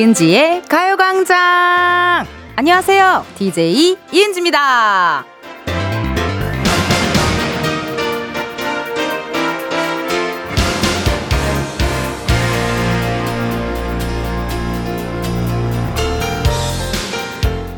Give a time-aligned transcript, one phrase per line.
[0.00, 2.24] 이은지의 가요광장!
[2.56, 3.22] 안녕하세요.
[3.36, 5.26] DJ 이은지입니다.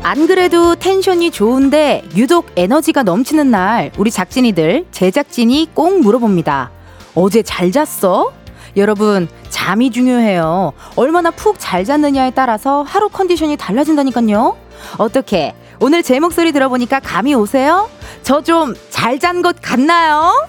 [0.01, 6.71] 안 그래도 텐션이 좋은데 유독 에너지가 넘치는 날 우리 작진이들 제작진이 꼭 물어봅니다.
[7.15, 8.42] 어제 잘 잤어?
[8.75, 10.73] 여러분 잠이 중요해요.
[10.95, 14.57] 얼마나 푹 잘 잤느냐에 따라서 하루 컨디션이 달라진다니까요.
[14.97, 17.89] 어떻게 오늘 제 목소리 들어보니까 감이 오세요?
[18.23, 20.47] 저 좀 잘 잔 것 같나요?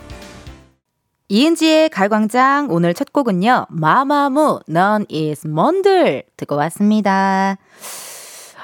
[1.29, 3.67] 이은지의 갈광장 오늘 첫 곡은요.
[3.71, 7.57] 마마무 넌 is 먼들 듣고 왔습니다.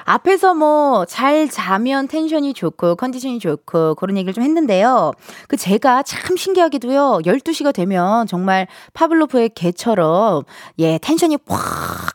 [0.05, 5.11] 앞에서 뭐 잘 자면 텐션이 좋고 컨디션이 좋고 그런 얘기를 좀 했는데요.
[5.47, 7.21] 그 제가 참 신기하게도요.
[7.25, 10.43] 12시가 되면 정말 파블로프의 개처럼
[10.79, 11.59] 예, tension이 팍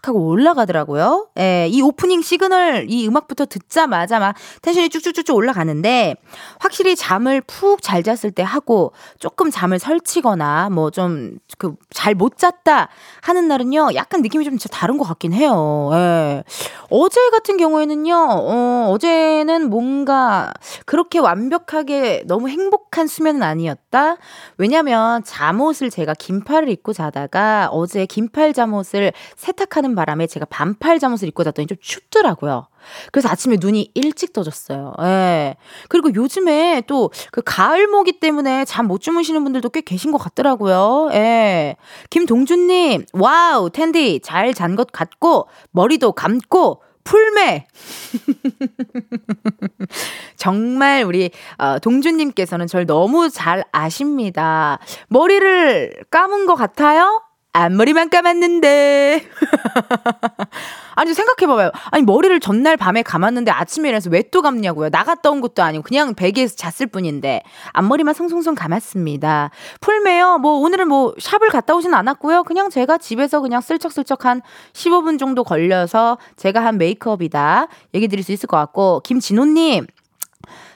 [0.07, 1.29] 하고 올라가더라고요.
[1.39, 6.15] 예, 이 오프닝 시그널 이 음악부터 듣자마자 막 tension이 쭉쭉쭉쭉 올라가는데
[6.61, 12.39] 확실히 잠을 푹 잘 잤을 때 하고 조금 잠을 설치거나 뭐 좀 그 잘 못
[12.39, 12.89] 잤다
[13.23, 13.91] 하는 날은요.
[13.95, 15.91] 약간 느낌이 좀 다른 것 같긴 해요.
[15.93, 16.45] 예.
[16.91, 18.15] 어제 같은 경우 에는요.
[18.15, 20.53] 어, 어제는 뭔가
[20.87, 24.17] 그렇게 완벽하게 너무 행복한 수면은 아니었다.
[24.59, 31.45] 왜냐면 잠옷을 제가 긴팔을 입고 자다가 어제 긴팔 잠옷을 세탁하는 바람에 제가 반팔 잠옷을 입고
[31.45, 32.69] 잤더니 좀 춥더라고요.
[33.11, 34.95] 그래서 아침에 눈이 일찍 떠졌어요.
[35.03, 35.57] 예.
[35.89, 41.09] 그리고 요즘에 또 그 가을 모기 때문에 잠 못 주무시는 분들도 꽤 계신 것 같더라고요.
[41.13, 41.75] 예.
[42.11, 47.67] 김동준님, wow, 텐디, 잘 잔 것 같고, 머리도 감고, 풀메.
[50.37, 54.79] 정말 우리 어, 동준님께서는 절 너무 잘 아십니다.
[55.09, 57.23] 머리를 감은 것 같아요?
[57.65, 59.29] 앞머리만 감았는데.
[60.95, 61.71] 아니, 생각해봐봐요.
[61.91, 64.89] 아니, 머리를 전날 밤에 감았는데 아침에 일어나서 왜 또 감냐고요.
[64.91, 67.43] 나갔다 온 것도 아니고 그냥 베개에서 잤을 뿐인데.
[67.73, 69.51] 앞머리만 송송송 감았습니다.
[69.81, 70.39] 풀매요.
[70.39, 72.43] 뭐, 오늘은 뭐, 샵을 갔다 오진 않았고요.
[72.45, 74.43] 그냥 제가 집에서 그냥 슬쩍슬쩍 한
[74.73, 77.69] 15분 정도 걸려서 제가 한 메이크업이다.
[77.95, 79.01] 얘기 드릴 수 있을 것 같고.
[79.05, 79.87] 김진호님.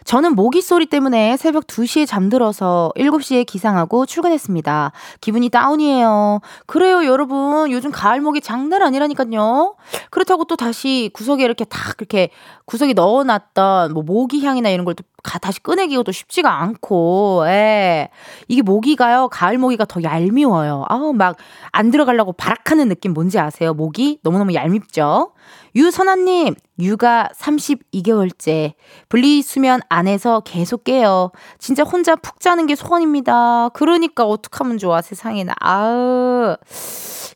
[0.05, 4.93] 저는 모기 소리 때문에 새벽 2시에 잠들어서 7시에 기상하고 출근했습니다.
[5.21, 6.41] 기분이 다운이에요.
[6.67, 7.71] 그래요, 여러분.
[7.71, 9.75] 요즘 가을 모기 장난 아니라니까요.
[10.11, 12.31] 그렇다고 또 다시 구석에 이렇게 딱 이렇게
[12.65, 15.05] 구석에 넣어놨던 뭐 모기 향이나 이런 걸 또
[15.39, 18.09] 다시 꺼내기가 또 쉽지가 않고, 예.
[18.49, 20.85] 이게 모기가요, 가을 모기가 더 얄미워요.
[20.89, 21.37] 아우, 막
[21.73, 23.75] 안 들어가려고 바락하는 느낌 뭔지 아세요?
[23.75, 24.19] 모기?
[24.23, 25.33] 너무너무 얄밉죠?
[25.77, 28.75] 유선아님, 육아 32개월째.
[29.09, 31.31] 분리수면 안에서 계속 깨요.
[31.59, 33.71] 진짜 혼자 푹 자는 게 소원입니다.
[33.71, 35.55] 그러니까 어떡하면 좋아, 세상에나.
[35.61, 36.57] 아으.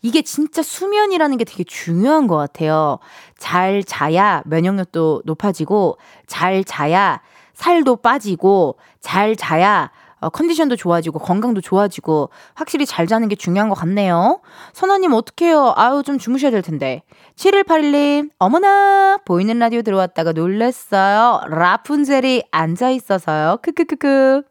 [0.02, 2.98] 이게 진짜 수면이라는 게 되게 중요한 것 같아요.
[3.38, 7.20] 잘 자야 면역력도 높아지고, 잘 자야
[7.54, 9.90] 살도 빠지고, 잘 자야
[10.24, 14.40] 어, 컨디션도 좋아지고 건강도 좋아지고 확실히 잘 자는 게 중요한 것 같네요.
[14.72, 15.74] 선아님 어떡해요?
[15.76, 17.02] 아유 좀 주무셔야 될 텐데.
[17.36, 21.42] 7181님 어머나 보이는 라디오 들어왔다가 놀랬어요.
[21.48, 23.58] 라푼젤이 앉아 있어서요.
[23.60, 24.42] 크크크크.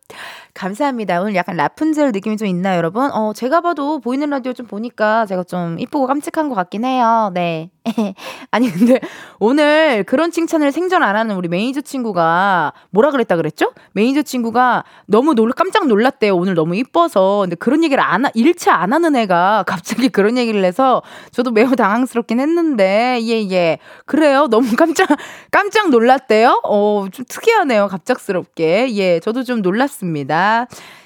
[0.53, 1.19] 감사합니다.
[1.19, 3.11] 오늘 약간 라푼젤 느낌이 좀 있나요, 여러분?
[3.11, 7.31] 어, 제가 봐도 보이는 라디오 좀 보니까 제가 좀 이쁘고 깜찍한 것 같긴 해요.
[7.33, 7.71] 네.
[8.51, 8.99] 아니, 근데
[9.39, 13.73] 오늘 그런 칭찬을 생전 안 하는 우리 매니저 친구가 뭐라 그랬다 그랬죠?
[13.93, 16.35] 매니저 친구가 너무 놀, 깜짝 놀랐대요.
[16.35, 17.41] 오늘 너무 이뻐서.
[17.41, 21.75] 근데 그런 얘기를 안, 하, 일체 안 하는 애가 갑자기 그런 얘기를 해서 저도 매우
[21.75, 23.79] 당황스럽긴 했는데, 예, 예.
[24.05, 24.47] 그래요.
[24.49, 25.09] 너무 깜짝,
[25.51, 26.61] 깜짝 놀랐대요?
[26.63, 27.87] 어, 좀 특이하네요.
[27.87, 28.95] 갑작스럽게.
[28.95, 30.42] 예, 저도 좀 놀랐습니다.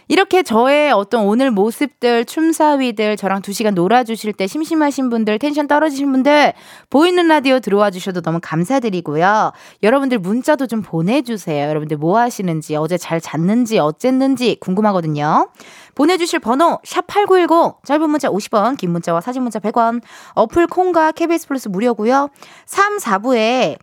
[0.10, 6.12] 이렇게 저의 어떤 오늘 모습들, 춤사위들, 저랑 두 시간 놀아주실 때 심심하신 분들, 텐션 떨어지신
[6.12, 6.54] 분들,
[6.90, 9.52] 보이는 라디오 들어와 주셔도 너무 감사드리고요.
[9.84, 11.68] 여러분들 문자도 좀 보내주세요.
[11.68, 15.50] 여러분들 뭐 하시는지, 어제 잘 잤는지, 어쨌는지 궁금하거든요.
[15.96, 20.02] 보내주실 번호, 샵8910, 짧은 문자 50원, 긴 문자와 사진 문자 100원,
[20.36, 22.30] 어플 콩과 KBS 플러스 무료고요
[22.66, 23.78] 3, 4부에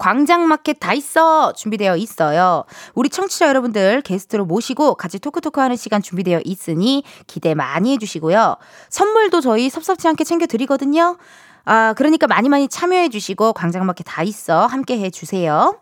[0.00, 2.64] 광장마켓 다 있어 준비되어 있어요.
[2.94, 8.56] 우리 청취자 여러분들 게스트로 모시고 같이 토크토크 하는 시간 준비되어 있으니 기대 많이 해주시고요.
[8.88, 11.18] 선물도 저희 섭섭지 않게 챙겨드리거든요.
[11.64, 15.78] 아, 그러니까 많이 많이 참여해주시고 광장마켓 다 있어 함께 해주세요.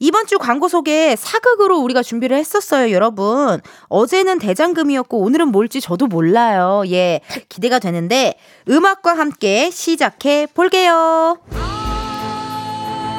[0.00, 3.60] 이번 주 광고 소개 사극으로 우리가 준비를 했었어요, 여러분.
[3.88, 6.84] 어제는 대장금이었고 오늘은 뭘지 저도 몰라요.
[6.86, 8.38] 예, 기대가 되는데
[8.68, 11.38] 음악과 함께 시작해 볼게요.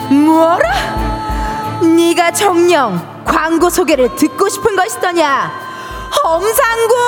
[0.10, 1.80] 뭐라?
[1.82, 5.52] 네가 정녕 광고 소개를 듣고 싶은 것이더냐?
[6.24, 7.00] 험상궁!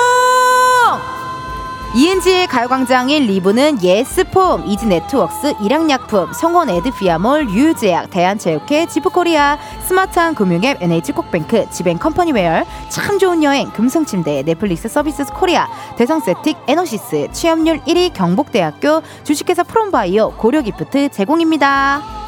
[1.94, 11.68] 이은지의 가요광장 1, 2부는 예스폼, 이지네트웍스, 일양약품, 성원 에드피아몰, 유유제약, 대한체육회, 지프코리아, 스마트한 금융앱, NH콕뱅크,
[11.70, 20.36] 지벤컴퍼니웨어, 참 좋은 여행, 금성침대, 넷플릭스 서비스 코리아, 대성세틱, 에너시스, 취업률 1위 경북대학교, 주식회사 프롬바이오,
[20.38, 22.22] 고려기프트 제공입니다.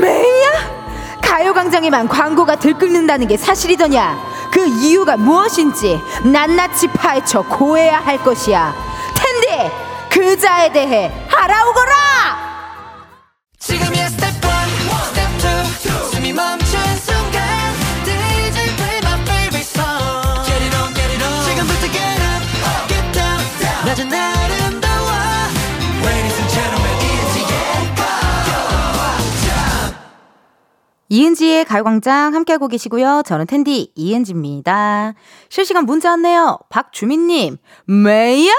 [0.00, 0.80] 매야!
[1.22, 4.18] 가요광장에만 광고가 들끓는다는 게 사실이더냐?
[4.52, 8.74] 그 이유가 무엇인지 낱낱이 파헤쳐 고해야 할 것이야.
[9.14, 9.70] 텐디
[10.10, 11.92] 그자에 대해 알아오거라.
[13.58, 14.08] 지금이야
[31.10, 33.22] 이은지의 가요광장 함께하고 계시고요.
[33.26, 35.14] 저는 텐디 이은지입니다.
[35.48, 36.58] 실시간 문자 왔네요.
[36.68, 38.52] 박주민님, 메이야?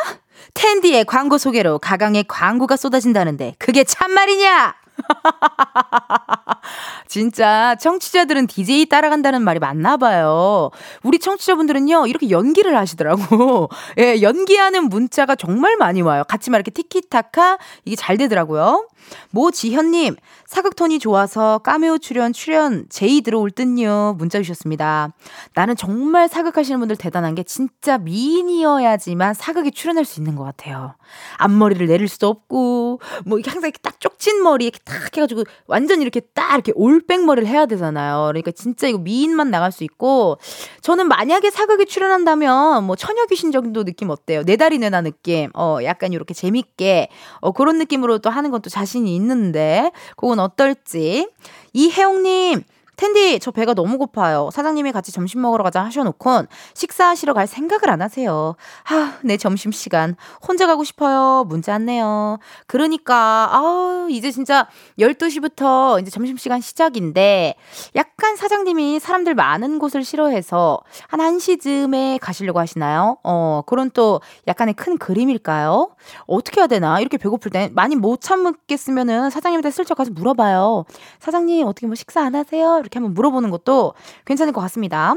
[0.54, 4.76] 텐디의 광고 소개로 가강의 광고가 쏟아진다는데 그게 참말이냐?
[7.08, 10.72] 진짜 청취자들은 DJ 따라간다는 말이 맞나 봐요.
[11.04, 13.70] 우리 청취자분들은요, 이렇게 연기를 하시더라고.
[13.98, 16.24] 예, 연기하는 문자가 정말 많이 와요.
[16.28, 18.88] 같이 막 이렇게 티키타카 이게 잘 되더라고요.
[19.32, 20.16] 모지현님,
[20.52, 24.16] 사극톤이 좋아서 까메오 출연, 출연, 제이 들어올 듯요.
[24.18, 25.14] 문자 주셨습니다.
[25.54, 30.96] 나는 정말 사극하시는 분들 대단한 게 진짜 미인이어야지만 사극에 출연할 수 있는 것 같아요.
[31.38, 36.20] 앞머리를 내릴 수도 없고, 뭐 항상 이렇게 딱 쪽진 머리 이렇게 딱 해가지고 완전 이렇게
[36.20, 38.26] 딱 이렇게 올백 머리를 해야 되잖아요.
[38.28, 40.38] 그러니까 진짜 이거 미인만 나갈 수 있고,
[40.82, 44.44] 저는 만약에 사극에 출연한다면 뭐 처녀 귀신 정도 느낌 어때요?
[44.44, 45.50] 내 다리 내나 느낌.
[45.54, 47.08] 어, 약간 이렇게 재밌게,
[47.40, 51.28] 어, 그런 느낌으로 또 하는 것도 자신이 있는데, 그건 어떨지.
[51.74, 52.64] 이혜영님,
[53.02, 54.52] 텐디, 저 배가 너무 고파요.
[54.54, 56.46] 사장님이 같이 점심 먹으러 가자 하셔놓곤
[56.76, 58.56] 식사하시러 갈 생각을 안 하세요.
[58.84, 60.16] 하, 내 점심 시간.
[60.48, 61.44] 혼자 가고 싶어요.
[61.48, 62.38] 문자 왔네요.
[62.68, 64.68] 그러니까, 아우, 이제 진짜
[65.00, 67.56] 12시부터 이제 점심 시간 시작인데,
[67.96, 73.18] 약간 사장님이 사람들 많은 곳을 싫어해서 한 1시쯤에 가시려고 하시나요?
[73.24, 75.96] 어, 그런 또 약간의 큰 그림일까요?
[76.28, 77.00] 어떻게 해야 되나?
[77.00, 80.86] 이렇게 배고플 때 많이 못 참겠으면은 사장님한테 슬쩍 가서 물어봐요.
[81.20, 82.78] 사장님, 어떻게 뭐 식사 안 하세요?
[82.80, 83.94] 이렇게 한번 물어보는 것도
[84.26, 85.16] 괜찮을 것 같습니다.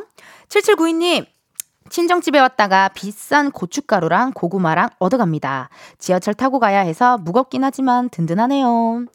[0.48, 1.26] 7792님,
[1.90, 5.68] 친정집에 왔다가 비싼 고춧가루랑 고구마랑 얻어갑니다.
[5.98, 9.06] 지하철 타고 가야 해서 무겁긴 하지만 든든하네요.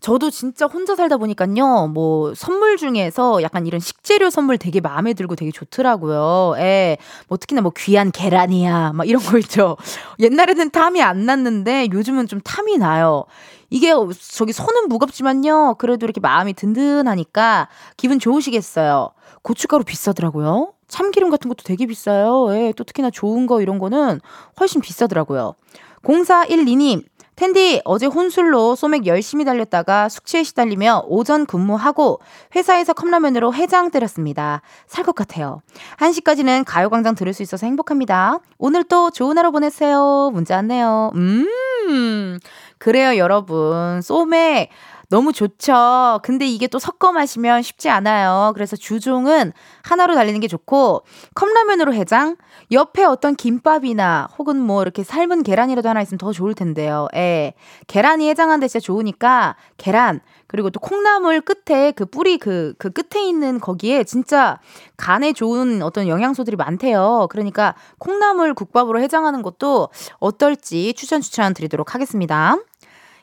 [0.00, 5.34] 저도 진짜 혼자 살다 보니까요, 뭐, 선물 중에서 약간 이런 식재료 선물 되게 마음에 들고
[5.34, 6.54] 되게 좋더라고요.
[6.58, 6.98] 예.
[7.26, 8.92] 뭐, 특히나 뭐, 귀한 계란이야.
[8.94, 9.76] 막 이런 거 있죠.
[10.20, 13.24] 옛날에는 탐이 안 났는데, 요즘은 좀 탐이 나요.
[13.70, 13.92] 이게
[14.32, 15.76] 저기 손은 무겁지만요.
[15.78, 19.10] 그래도 이렇게 마음이 든든하니까 기분 좋으시겠어요.
[19.42, 20.72] 고춧가루 비싸더라고요.
[20.88, 22.48] 참기름 같은 것도 되게 비싸요.
[22.54, 24.20] 예, 또 특히나 좋은 거 이런 거는
[24.58, 25.54] 훨씬 비싸더라고요.
[26.02, 27.02] 0412님,
[27.36, 32.20] 텐디, 어제 혼술로 소맥 열심히 달렸다가 숙취에 시달리며 오전 근무하고
[32.56, 34.62] 회사에서 컵라면으로 해장 때렸습니다.
[34.88, 35.60] 살 것 같아요.
[35.98, 38.38] 1시까지는 가요광장 들을 수 있어서 행복합니다.
[38.58, 40.30] 오늘 또 좋은 하루 보내세요.
[40.32, 41.12] 문자 왔네요.
[41.14, 42.38] 음,
[42.78, 44.00] 그래요, 여러분.
[44.02, 44.70] 소맥.
[45.10, 46.20] 너무 좋죠.
[46.22, 48.52] 근데 이게 또 섞어 마시면 쉽지 않아요.
[48.54, 51.02] 그래서 주종은 하나로 달리는 게 좋고
[51.34, 52.36] 컵라면으로 해장
[52.72, 57.08] 옆에 어떤 김밥이나 혹은 뭐 이렇게 삶은 계란이라도 하나 있으면 더 좋을 텐데요.
[57.14, 57.54] 예.
[57.86, 63.60] 계란이 해장하는데 진짜 좋으니까 계란 그리고 또 콩나물 끝에 그 뿌리 그, 그 끝에 있는
[63.60, 64.60] 거기에 진짜
[64.98, 67.28] 간에 좋은 어떤 영양소들이 많대요.
[67.30, 72.58] 그러니까 콩나물 국밥으로 해장하는 것도 어떨지 추천 추천 드리도록 하겠습니다.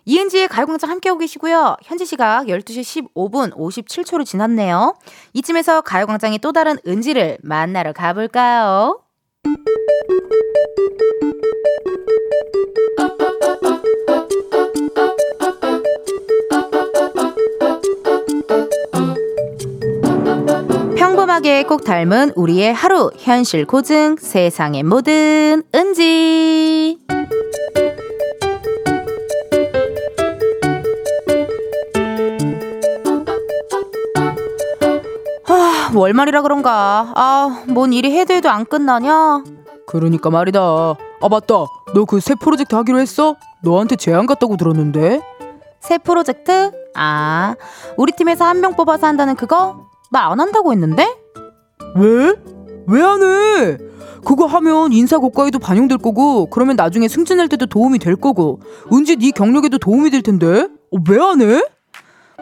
[0.05, 1.77] 이은지의 가요광장 함께하고 계시고요.
[1.83, 4.95] 현지 시각 12시 15분 57초로 지났네요.
[5.33, 9.01] 이쯤에서 가요광장의 또 다른 은지를 만나러 가볼까요?
[20.95, 26.99] 평범하게 꼭 닮은 우리의 하루 현실 고증 세상의 모든 은지
[35.97, 37.11] 월말이라 그런가.
[37.15, 39.43] 아, 뭔 일이 해도 해도 안 끝나냐?
[39.87, 40.59] 그러니까 말이다.
[40.61, 41.65] 아, 맞다.
[41.93, 43.35] 너 그 새 프로젝트 하기로 했어?
[43.63, 45.21] 너한테 제안 갔다고 들었는데.
[45.79, 46.71] 새 프로젝트?
[46.95, 47.55] 아,
[47.97, 49.85] 우리 팀에서 한 명 뽑아서 한다는 그거?
[50.11, 51.05] 나 안 한다고 했는데?
[51.95, 52.33] 왜?
[52.87, 53.77] 왜 안 해?
[54.25, 58.59] 그거 하면 인사 고과에도 반영될 거고, 그러면 나중에 승진할 때도 도움이 될 거고,
[58.91, 60.67] 은지 네 경력에도 도움이 될 텐데.
[60.91, 61.61] 어, 왜 안 해?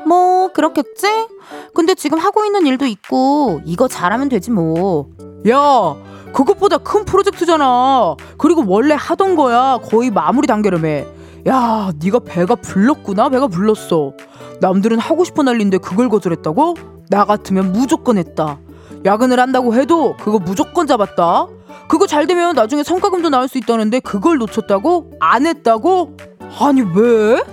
[0.05, 1.27] 뭐 그렇겠지?
[1.73, 5.09] 근데 지금 하고 있는 일도 있고 이거 잘하면 되지 뭐.
[5.49, 5.95] 야,
[6.33, 8.15] 그것보다 큰 프로젝트잖아.
[8.37, 9.79] 그리고 원래 하던 거야.
[9.83, 11.03] 거의 마무리 단계라며.
[11.47, 13.29] 야, 네가 배가 불렀구나.
[13.29, 14.13] 배가 불렀어.
[14.61, 16.75] 남들은 하고 싶어 난리인데 그걸 거절했다고?
[17.09, 18.59] 나 같으면 무조건 했다.
[19.05, 21.47] 야근을 한다고 해도 그거 무조건 잡았다.
[21.89, 25.11] 그거 잘 되면 나중에 성과금도 나올 수 있다는데 그걸 놓쳤다고?
[25.19, 26.15] 안 했다고?
[26.59, 27.43] 아니 왜?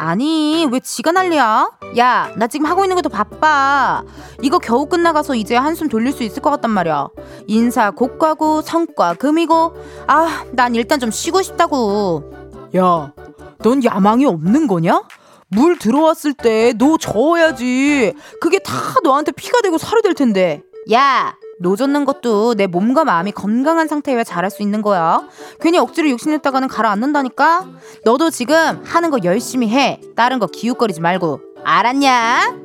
[0.00, 1.70] 아니 왜 지가 난리야?
[1.98, 4.02] 야 나 지금 하고 있는 것도 바빠.
[4.40, 7.08] 이거 겨우 끝나가서 이제 한숨 돌릴 수 있을 것 같단 말이야.
[7.46, 9.74] 인사 고과고 성과 금이고.
[10.06, 12.32] 아 난 일단 좀 쉬고 싶다고.
[12.74, 13.12] 야
[13.58, 15.02] 넌 야망이 없는 거냐?
[15.48, 18.14] 물 들어왔을 때 너 저어야지.
[18.40, 18.72] 그게 다
[19.04, 20.62] 너한테 피가 되고 살이 될 텐데.
[20.92, 25.22] 야 노젓는 것도 내 몸과 마음이 건강한 상태여야 잘할 수 있는 거야.
[25.60, 27.68] 괜히 억지로 욕심냈다가는 가라앉는다니까.
[28.04, 30.00] 너도 지금 하는 거 열심히 해.
[30.16, 31.40] 다른 거 기웃거리지 말고.
[31.62, 32.56] 알았냐?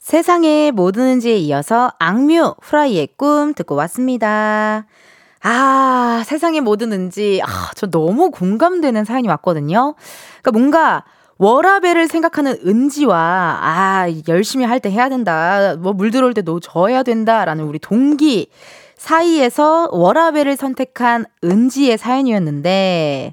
[0.00, 4.86] 세상의 모든 은지에 이어서 악뮤 프라이의 꿈 듣고 왔습니다.
[5.42, 7.40] 아, 세상의 모든 은지.
[7.44, 9.94] 아, 저 너무 공감되는 사연이 왔거든요.
[10.42, 11.04] 그러니까 뭔가
[11.40, 13.16] 워라벨을 생각하는 은지와
[13.62, 18.48] 아 열심히 할 때 해야 된다 뭐 물 들어올 때너 져야 된다라는 우리 동기
[18.96, 23.32] 사이에서 워라벨을 선택한 은지의 사연이었는데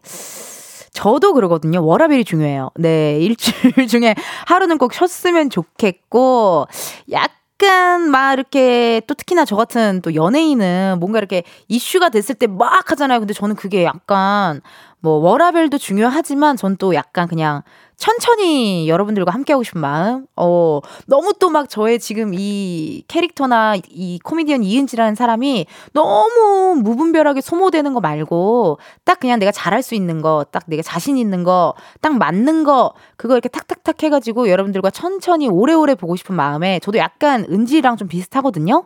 [0.94, 1.86] 저도 그러거든요.
[1.86, 2.72] 워라벨이 중요해요.
[2.76, 4.16] 네, 일주일 중에
[4.48, 6.66] 하루는 꼭 쉬었으면 좋겠고,
[7.12, 12.90] 약간 막 이렇게 또 특히나 저 같은 또 연예인은 뭔가 이렇게 이슈가 됐을 때 막
[12.92, 13.20] 하잖아요.
[13.20, 14.62] 근데 저는 그게 약간
[15.00, 17.62] 뭐 워라벨도 중요하지만 전 또 약간 그냥
[17.98, 20.28] 천천히 여러분들과 함께하고 싶은 마음.
[20.36, 27.94] 어, 너무 또 막 저의 지금 이 캐릭터나 이 코미디언 이은지라는 사람이 너무 무분별하게 소모되는
[27.96, 32.16] 거 말고 딱 그냥 내가 잘할 수 있는 거, 딱 내가 자신 있는 거, 딱
[32.18, 37.98] 맞는 거, 그거 이렇게 탁탁탁 해가지고 여러분들과 천천히 오래오래 보고 싶은 마음에 저도 약간 은지랑
[37.98, 38.86] 좀 비슷하거든요.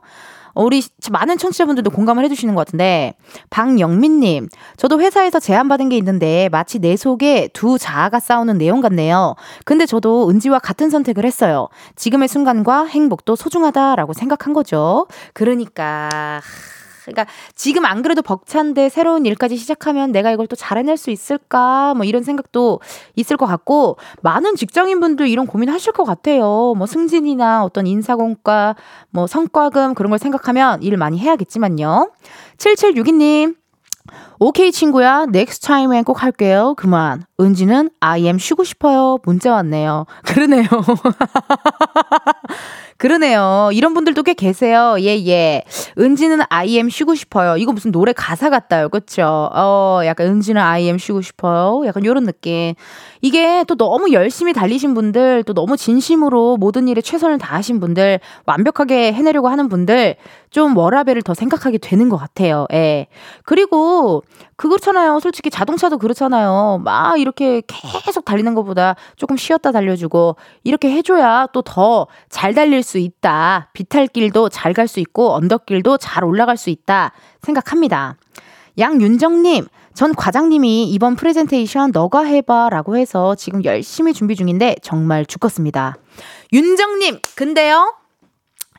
[0.54, 3.16] 어, 우리 많은 청취자분들도 공감을 해주시는 것 같은데
[3.50, 9.36] 박영민님 저도 회사에서 제안받은 게 있는데 마치 내 속에 두 자아가 싸우는 내용 같네요.
[9.66, 11.68] 근데 저도 은지와 같은 선택을 했어요.
[11.96, 15.08] 지금의 순간과 행복도 소중하다라고 생각한 거죠.
[15.34, 16.10] 그러니까
[17.12, 17.26] 그러니까
[17.56, 21.94] 지금 안 그래도 벅찬데 새로운 일까지 시작하면 내가 이걸 또 잘해낼 수 있을까?
[21.96, 22.80] 뭐 이런 생각도
[23.16, 26.74] 있을 것 같고 많은 직장인분들 이런 고민하실 것 같아요.
[26.76, 28.76] 뭐 승진이나 어떤 인사공과
[29.10, 32.12] 뭐 성과금 그런 걸 생각하면 일 많이 해야겠지만요.
[32.58, 33.56] 7762님
[34.44, 40.66] 오케이 친구야 next time엔 꼭 할게요 그만 은지는 am 쉬고 싶어요 문자 왔네요 그러네요
[43.02, 43.72] 그러네요.
[43.74, 44.96] 이런 분들도 꽤 계세요.
[45.00, 45.64] 예, 예.
[45.98, 47.58] 은지는 am 쉬고 싶어요.
[47.58, 48.90] 이거 무슨 노래 가사 같다요.
[48.90, 49.50] 그쵸?
[49.56, 51.82] 어, 약간 은지는 am 쉬고 싶어요.
[51.88, 52.76] 약간 요런 느낌.
[53.22, 59.14] 이게 또 너무 열심히 달리신 분들, 또 너무 진심으로 모든 일에 최선을 다하신 분들, 완벽하게
[59.14, 60.18] 해내려고 하는 분들,
[60.52, 62.68] 좀 워라벨을 더 생각하게 되는 것 같아요.
[62.72, 63.08] 예.
[63.46, 64.22] 그리고
[64.56, 65.20] 그렇잖아요.
[65.20, 66.82] 솔직히 자동차도 그렇잖아요.
[66.84, 72.98] 막 이렇게 계속 달리는 것보다 조금 쉬었다 달려주고 이렇게 해줘야 또 더 잘 달릴 수
[72.98, 73.70] 있다.
[73.74, 77.12] 비탈길도 잘 갈 수 있고 언덕길도 잘 올라갈 수 있다
[77.42, 78.16] 생각합니다.
[78.78, 85.98] 양윤정님, 전 과장님이 이번 프레젠테이션 너가 해봐 라고 해서 지금 열심히 준비 중인데 정말 죽겠습니다.
[86.54, 87.96] 윤정님, 근데요?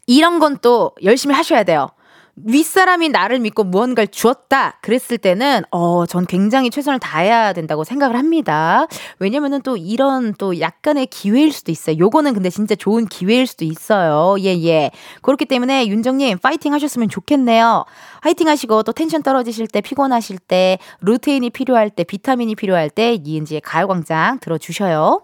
[0.07, 1.89] 이런 건 또 열심히 하셔야 돼요.
[2.37, 4.79] 윗사람이 나를 믿고 무언가를 주었다.
[4.81, 8.87] 그랬을 때는, 어, 전 굉장히 최선을 다해야 된다고 생각을 합니다.
[9.19, 11.99] 왜냐면은 또 이런 또 약간의 기회일 수도 있어요.
[11.99, 14.37] 요거는 근데 진짜 좋은 기회일 수도 있어요.
[14.41, 14.91] 예, 예.
[15.21, 17.85] 그렇기 때문에 윤정님, 파이팅 하셨으면 좋겠네요.
[18.23, 23.61] 파이팅 하시고 또 텐션 떨어지실 때, 피곤하실 때, 루테인이 필요할 때, 비타민이 필요할 때, 이은지의
[23.61, 25.21] 가요광장 들어주셔요.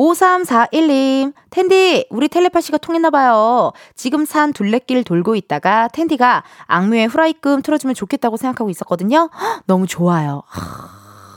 [0.00, 3.72] 5341님, 텐디, 우리 텔레파시가 통했나봐요.
[3.94, 9.28] 지금 산 둘레길 돌고 있다가 텐디가 악뮤의 후라이끔 틀어주면 좋겠다고 생각하고 있었거든요.
[9.30, 10.42] 헉, 너무 좋아요.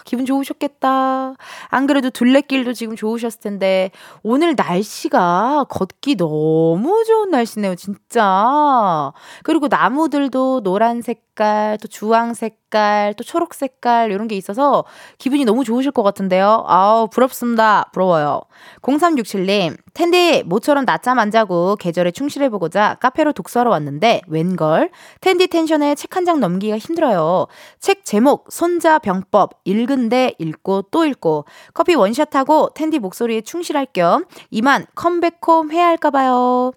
[0.05, 1.33] 기분 좋으셨겠다.
[1.69, 3.91] 안 그래도 둘레길도 지금 좋으셨을 텐데,
[4.21, 9.11] 오늘 날씨가 걷기 너무 좋은 날씨네요, 진짜.
[9.43, 14.85] 그리고 나무들도 노란색 색깔, 또 주황 색깔, 또 초록 색깔 이런 게 있어서
[15.17, 16.63] 기분이 너무 좋으실 것 같은데요.
[16.67, 17.89] 아우 부럽습니다.
[17.91, 18.41] 부러워요.
[18.81, 24.89] 0367님, 텐디 모처럼 낮잠 안 자고 계절에 충실해보고자 카페로 독서하러 왔는데 웬걸
[25.21, 27.47] 텐디 텐션에 책 한 장 넘기기가 힘들어요.
[27.79, 34.85] 책 제목 손자 병법 읽은데 읽고 또 읽고 커피 원샷하고 텐디 목소리에 충실할 겸 이만
[34.95, 36.71] 컴백홈 해야 할까봐요.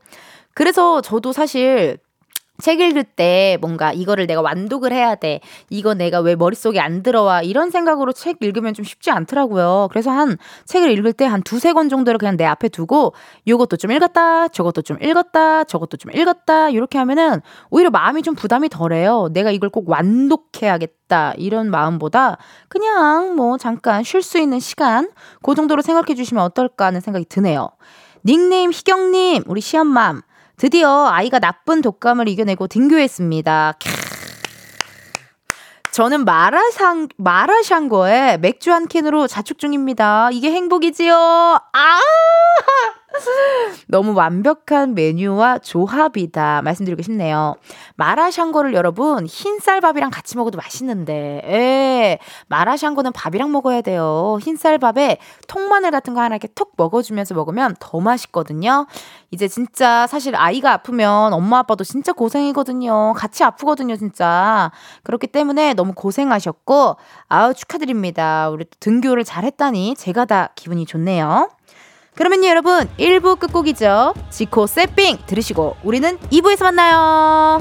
[0.55, 1.99] 그래서 저도 사실
[2.59, 5.41] 책 읽을 때 뭔가 이거를 내가 완독을 해야 돼.
[5.71, 7.43] 이거 내가 왜 머릿속에 안 들어와.
[7.43, 9.89] 이런 생각으로 책 읽으면 좀 쉽지 않더라고요.
[9.91, 13.13] 그래서 한 책을 읽을 때 한 두세 권 정도를 그냥 내 앞에 두고
[13.47, 14.49] 요것도 좀 읽었다.
[14.49, 15.65] 저것도 좀 읽었다.
[15.65, 16.71] 저것도 좀 읽었다.
[16.71, 19.29] 이렇게 하면은 오히려 마음이 좀 부담이 덜해요.
[19.33, 21.35] 내가 이걸 꼭 완독해야겠다.
[21.37, 25.11] 이런 마음보다 그냥 뭐 잠깐 쉴 수 있는 시간
[25.43, 27.71] 그 정도로 생각해 주시면 어떨까 하는 생각이 드네요.
[28.25, 30.23] 닉네임 희경님, 우리 시엄맘.
[30.57, 33.75] 드디어 아이가 나쁜 독감을 이겨내고 등교했습니다.
[35.93, 40.31] 저는 마라상, 마라샹궈에 맥주 한 캔으로 자축 중입니다.
[40.33, 41.15] 이게 행복이지요?
[41.15, 42.01] 아!
[43.89, 46.63] 너무 완벽한 메뉴와 조합이다.
[46.63, 47.57] 말씀드리고 싶네요.
[47.97, 52.19] 마라샹궈를 여러분, 흰쌀밥이랑 같이 먹어도 맛있는데, 예.
[52.49, 54.39] 마라샹궈는 밥이랑 먹어야 돼요.
[54.41, 58.87] 흰쌀밥에 통마늘 같은 거 하나 이렇게 톡 먹어주면서 먹으면 더 맛있거든요.
[59.31, 63.15] 이제 진짜 사실 아이가 아프면 엄마 아빠도 진짜 고생이거든요.
[63.17, 64.71] 같이 아프거든요, 진짜.
[65.03, 66.97] 그렇기 때문에 너무 고생하셨고,
[67.29, 68.51] 아우, 축하드립니다.
[68.51, 71.51] 우리 등교를 잘 했다니 제가 다 기분이 좋네요.
[72.17, 74.15] 그러면요, 여러분, 1부 끝곡이죠.
[74.31, 77.61] 지코 세핑 들으시고, 우리는 2부에서 만나요.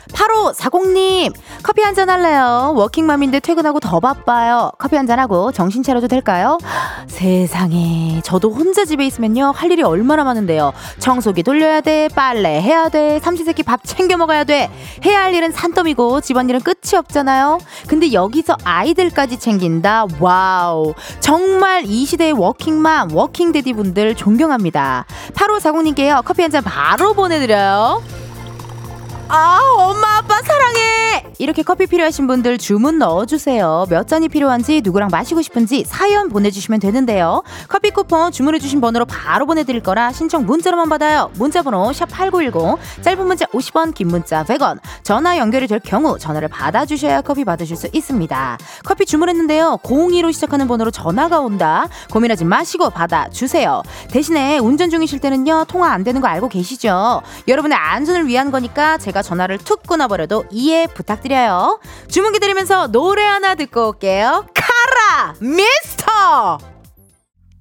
[0.21, 2.73] 8540님, 커피 한 잔 할래요?
[2.77, 4.71] 워킹맘인데 퇴근하고 더 바빠요.
[4.77, 6.57] 커피 한 잔 하고 정신 차려도 될까요?
[7.07, 8.21] 세상에.
[8.23, 9.51] 저도 혼자 집에 있으면요.
[9.55, 10.71] 할 일이 얼마나 많은데요.
[10.99, 12.07] 청소기 돌려야 돼.
[12.15, 13.19] 빨래 해야 돼.
[13.19, 14.69] 삼시세끼 밥 챙겨 먹어야 돼.
[15.05, 17.57] 해야 할 일은 산더미고 집안일은 끝이 없잖아요.
[17.87, 20.05] 근데 여기서 아이들까지 챙긴다.
[20.19, 20.93] wow.
[21.19, 25.05] 정말 이 시대의 워킹맘, 워킹데디 분들 존경합니다.
[25.33, 26.23] 8540님께요.
[26.23, 28.01] 커피 한 잔 바로 보내드려요.
[29.33, 31.23] 아, 엄마, 아빠 사랑해!
[31.37, 33.85] 이렇게 커피 필요하신 분들 주문 넣어주세요.
[33.89, 37.41] 몇 잔이 필요한지, 누구랑 마시고 싶은지 사연 보내주시면 되는데요.
[37.69, 41.31] 커피 쿠폰 주문해주신 번호로 바로 보내드릴 거라 신청 문자로만 받아요.
[41.35, 44.79] 문자번호 샵8910, 짧은 문자 50원, 긴 문자 100원.
[45.01, 48.57] 전화 연결이 될 경우 전화를 받아주셔야 커피 받으실 수 있습니다.
[48.83, 49.79] 커피 주문했는데요.
[49.81, 51.87] 02로 시작하는 번호로 전화가 온다.
[52.11, 53.81] 고민하지 마시고 받아주세요.
[54.11, 57.21] 대신에 운전 중이실 때는요, 통화 안 되는 거 알고 계시죠?
[57.47, 61.79] 여러분의 안전을 위한 거니까 제가 전화를 툭 끊어버려도 이해 부탁드려요.
[62.07, 64.45] 주문 기다리면서 노래 하나 듣고 올게요.
[64.53, 66.57] 카라 미스터!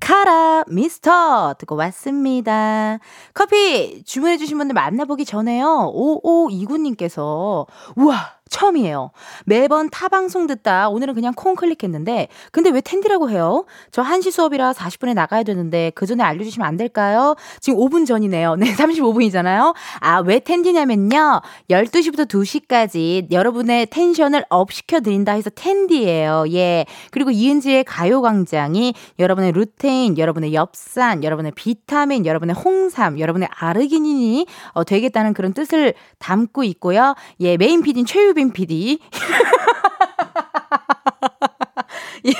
[0.00, 2.98] 카라 미스터 듣고 왔습니다.
[3.32, 5.92] 커피 주문해주신 분들 만나보기 전에요.
[5.94, 9.12] 5529님께서 우와 처음이에요.
[9.46, 13.64] 매번 타 방송 듣다 오늘은 그냥 콩 클릭했는데 근데 왜 텐디라고 해요?
[13.90, 17.36] 저 1시 수업이라 40분에 나가야 되는데 그 전에 알려주시면 안 될까요?
[17.60, 18.56] 지금 5분 전이네요.
[18.56, 19.74] 네, 35분이잖아요.
[20.00, 21.40] 아, 왜 텐디냐면요.
[21.70, 26.46] 12시부터 2시까지 여러분의 tension을 up 시켜드린다 해서 텐디예요.
[26.52, 26.86] 예.
[27.12, 35.34] 그리고 이은지의 가요광장이 여러분의 루테인, 여러분의 엽산, 여러분의 비타민, 여러분의 홍삼, 여러분의 아르기닌이 어, 되겠다는
[35.34, 37.14] 그런 뜻을 담고 있고요.
[37.40, 38.98] 예, 메인 PD는 최유빈 최유빈 PD.
[42.26, 42.32] 예,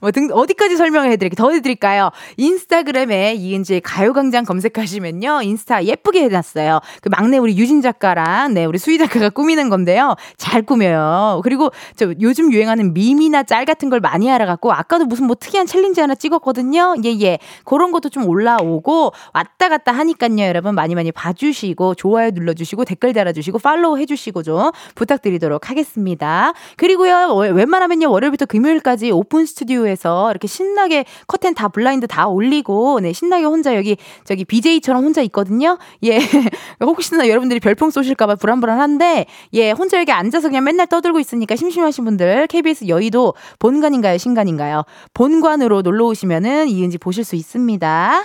[0.00, 2.10] 뭐 등, 어디까지 설명을 해드릴게, 더 해드릴까요?
[2.36, 5.42] 인스타그램에 이은지의 가요광장 검색하시면요.
[5.42, 6.80] 인스타 예쁘게 해놨어요.
[7.02, 10.14] 그 막내 우리 유진 작가랑, 네, 우리 수희 작가가 꾸미는 건데요.
[10.36, 11.40] 잘 꾸며요.
[11.42, 16.00] 그리고 저 요즘 유행하는 밈이나 짤 같은 걸 많이 알아갖고, 아까도 무슨 뭐 특이한 챌린지
[16.00, 16.94] 하나 찍었거든요.
[17.04, 17.38] 예, 예.
[17.64, 20.20] 그런 것도 좀 올라오고, 왔다 갔다 하니까요.
[20.40, 26.52] 여러분 많이 많이 봐주시고, 좋아요 눌러주시고, 댓글 달아주시고, 팔로우 해주시고 좀 부탁드리도록 하겠습니다.
[26.76, 33.44] 그리고요, 웬만하면요, 월요일부터 금요일까지 오픈 스튜디오에서 이렇게 신나게 커튼 다 블라인드 다 올리고 네 신나게
[33.44, 35.78] 혼자 여기 저기 BJ처럼 혼자 있거든요.
[36.04, 36.18] 예
[36.80, 42.46] 혹시나 여러분들이 별풍 쏘실까봐 불안불안한데 예 혼자 여기 앉아서 그냥 맨날 떠들고 있으니까 심심하신 분들
[42.48, 48.22] KBS 여의도 본관인가요 신관인가요 본관으로 놀러 오시면은 이은지 보실 수 있습니다.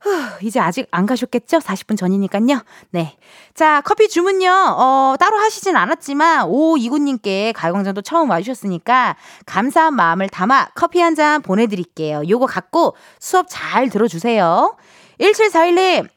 [0.00, 0.10] 후,
[0.42, 1.58] 이제 아직 안 가셨겠죠?
[1.58, 2.62] 40분 전이니까요.
[2.90, 3.16] 네.
[3.54, 4.50] 자, 커피 주문요.
[4.50, 11.42] 어, 따로 하시진 않았지만 오 이구님께 가요광장도 처음 와주셨으니까 감사한 마음을 담아 커피 한 잔
[11.42, 12.22] 보내드릴게요.
[12.28, 14.76] 요거 갖고 수업 잘 들어주세요.
[15.20, 16.08] 1741님,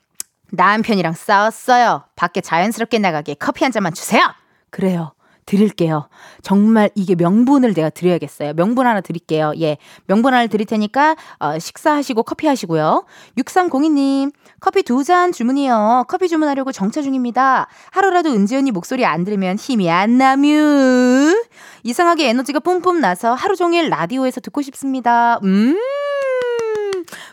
[0.52, 2.04] 남편이랑 싸웠어요.
[2.16, 4.22] 밖에 자연스럽게 나가게 커피 한 잔만 주세요.
[4.70, 5.14] 그래요.
[5.46, 6.08] 드릴게요.
[6.42, 8.54] 정말 이게 명분을 내가 드려야겠어요.
[8.54, 9.54] 명분 하나 드릴게요.
[9.60, 9.78] 예.
[10.08, 13.06] 명분 하나 드릴 테니까, 어, 식사하시고 커피 하시고요.
[13.38, 16.06] 6302님, 커피 두 잔 주문이요.
[16.08, 17.68] 커피 주문하려고 정차 중입니다.
[17.92, 21.44] 하루라도 은지 언니 목소리 안 들으면 힘이 안 나뮤.
[21.84, 25.40] 이상하게 에너지가 뿜뿜 나서 하루 종일 라디오에서 듣고 싶습니다.
[25.44, 25.78] 음.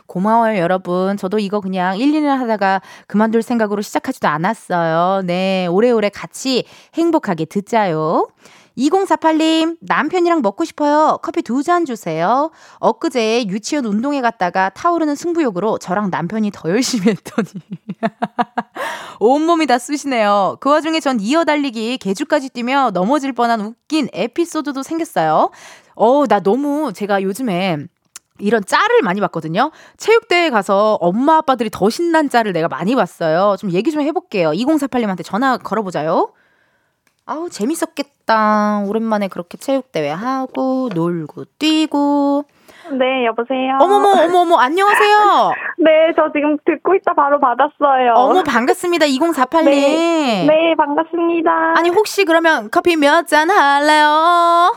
[0.06, 1.16] 고마워요, 여러분.
[1.16, 5.22] 저도 이거 그냥 1, 2년 하다가 그만둘 생각으로 시작하지도 않았어요.
[5.24, 8.28] 네, 오래오래 같이 행복하게 듣자요.
[8.78, 11.18] 2048님, 남편이랑 먹고 싶어요.
[11.22, 12.50] 커피 두 잔 주세요.
[12.78, 17.48] 엊그제 유치원 운동회 갔다가 타오르는 승부욕으로 저랑 남편이 더 열심히 했더니.
[19.20, 20.56] 온몸이 다 쑤시네요.
[20.60, 25.50] 그 와중에 전 이어 달리기 개주까지 뛰며 넘어질 뻔한 웃긴 에피소드도 생겼어요.
[25.94, 27.76] 어, 나 너무 제가 요즘에
[28.40, 29.70] 이런 짤을 많이 봤거든요.
[29.96, 33.56] 체육대회 가서 엄마 아빠들이 더 신난 짤을 내가 많이 봤어요.
[33.58, 34.50] 좀 얘기 좀 해볼게요.
[34.50, 36.32] 2048님한테 전화 걸어보자요.
[37.26, 38.84] 아우 재밌었겠다.
[38.88, 42.44] 오랜만에 그렇게 체육대회 하고 놀고 뛰고.
[42.92, 43.78] 네, 여보세요.
[43.80, 45.52] 어머머, 어머머, 안녕하세요.
[45.78, 48.14] 네, 저 지금 듣고 있다 바로 받았어요.
[48.16, 49.06] 어머, 반갑습니다.
[49.06, 49.64] 2048님.
[49.64, 51.74] 네, 네 반갑습니다.
[51.76, 54.72] 아니, 혹시 그러면 커피 몇 잔 할래요?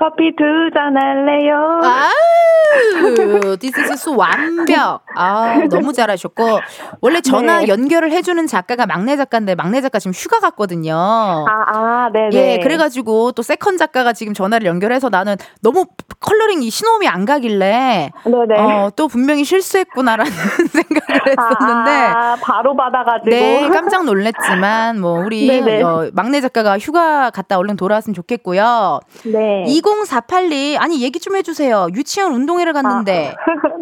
[0.00, 1.80] 커피 두 잔 할래요?
[1.82, 5.02] 아우, this is so 완벽.
[5.16, 6.60] 아, 너무 잘하셨고.
[7.00, 7.68] 원래 전화 네.
[7.68, 10.94] 연결을 해주는 작가가 막내 작가인데, 막내 작가 지금 휴가 갔거든요.
[10.94, 12.30] 아, 아, 네네.
[12.32, 15.84] 예, 그래가지고 또 second 작가가 지금 전화를 연결해서 나는 너무
[16.20, 18.60] 컬러링이 신호음이 안 가길래, 네네.
[18.60, 20.30] 어, 또 분명히 실수했구나라는
[20.72, 23.30] 생각을 했었는데, 아, 아, 바로 받아가지고.
[23.30, 25.82] 네, 깜짝 놀랐지만, 뭐, 우리 네네.
[25.82, 29.00] 어, 막내 작가가 휴가 갔다 얼른 돌아왔으면 좋겠고요.
[29.24, 29.64] 네.
[29.90, 31.88] 2048님, 아니, 얘기 좀 해주세요.
[31.94, 33.34] 유치원 운동회를 갔는데,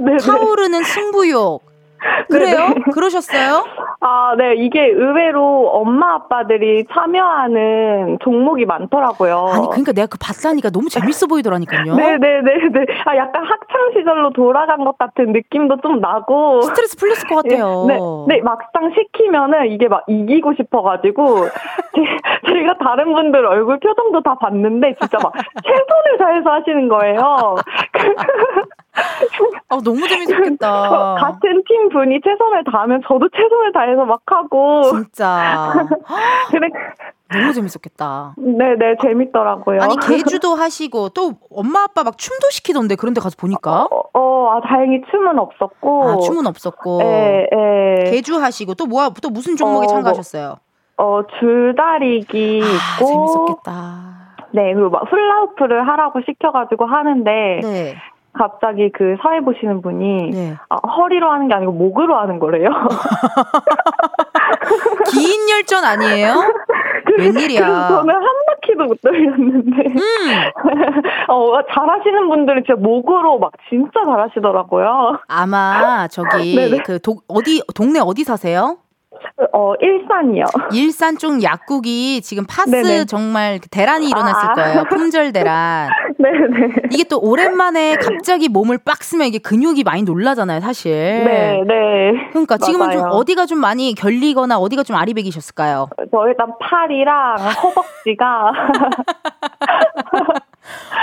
[0.05, 0.17] 네네.
[0.25, 1.63] 타오르는 승부욕.
[2.31, 2.75] 그래요?
[2.93, 3.65] 그러셨어요?
[4.01, 4.55] 아, 네.
[4.57, 9.49] 이게 의외로 엄마 아빠들이 참여하는 종목이 많더라고요.
[9.53, 11.97] 아니, 그러니까 내가 그 봤다니까 너무 재밌어 보이더라니까요.
[11.97, 12.87] 네 네 네 네.
[13.07, 16.63] 아, 약간 학창 시절로 돌아간 것 같은 느낌도 좀 나고.
[16.63, 17.87] 스트레스 풀렸을 것 같아요.
[17.89, 21.47] 네, 네, 막상 시키면은 이게 막 이기고 싶어 가지고
[21.97, 25.33] 제, 제가 다른 분들 얼굴 표정도 다 봤는데 진짜 막
[25.65, 27.57] 최선을 다해서 하시는 거예요.
[29.69, 30.91] 아, 너무 재밌었겠다.
[30.91, 35.73] 어, 같은 팀 분이 최선을 다하면 저도 최선을 다해서 막 하고 진짜.
[36.51, 36.69] 그래
[37.31, 38.35] 너무 재밌었겠다.
[38.37, 39.83] 네네 재밌더라고요.
[39.83, 43.87] 아니, 개주도 하시고, 또 엄마 아빠 막 춤도 시키던데, 그런데 가서 보니까.
[43.91, 46.09] 어, 어, 아, 다행히 춤은 없었고.
[46.09, 47.01] 아, 춤은 없었고.
[47.03, 48.11] 예, 예.
[48.11, 50.57] 개주 하시고, 또 뭐, 또 무슨 종목에 어, 참가하셨어요?
[50.97, 53.07] 어, 줄다리기 아, 있고.
[53.07, 54.37] 재밌었겠다.
[54.53, 57.61] 네, 그리고 막 훌라후프를 하라고 시켜가지고 하는데.
[57.63, 57.97] 네.
[58.39, 60.57] 갑자기 그 사회 보시는 분이 네.
[60.69, 62.69] 아, 허리로 하는 게 아니고 목으로 하는 거래요.
[65.11, 66.35] 긴 열전 아니에요?
[67.19, 67.61] 웬일이야.
[67.61, 69.83] 그래서 저는 한 바퀴도 못 돌렸는데.
[69.89, 69.99] 음.
[71.29, 75.19] 어, 잘하시는 분들은 진짜 목으로 막 진짜 잘하시더라고요.
[75.27, 76.79] 아마 저기.
[76.85, 78.79] 그 도, 어디 동네 어디 사세요?
[79.53, 80.45] 어, 일산이요.
[80.73, 83.05] 일산 쪽 약국이 지금 파스 네네.
[83.07, 84.55] 정말 그 대란이 일어났을 아.
[84.55, 84.85] 거예요.
[84.91, 85.89] 품절 대란.
[86.19, 86.73] 네네.
[86.91, 90.93] 이게 또 오랜만에 갑자기 몸을 빡 쓰면 이게 근육이 많이 놀라잖아요, 사실.
[90.93, 92.29] 네, 네.
[92.31, 93.15] 그러니까 지금은 좀 맞아요.
[93.15, 95.89] 어디가 좀 많이 결리거나 어디가 좀 아리백이셨을까요?
[96.11, 98.53] 저 일단 팔이랑 허벅지가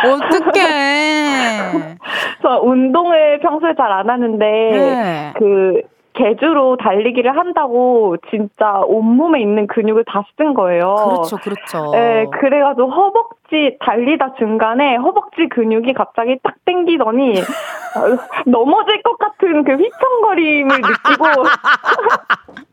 [0.05, 1.95] 어떡해.
[2.41, 5.33] 저 운동을 평소에 잘 안 하는데 네.
[5.37, 5.81] 그
[6.15, 10.95] 개주로 달리기를 한다고 진짜 온몸에 있는 근육을 다 쓴 거예요.
[10.95, 11.91] 그렇죠, 그렇죠.
[11.91, 17.43] 네, 그래가지고 허벅지 달리다 중간에 허벅지 근육이 갑자기 딱 땡기더니 어,
[18.49, 21.25] 넘어질 것 같은 그 휘청거림을 느끼고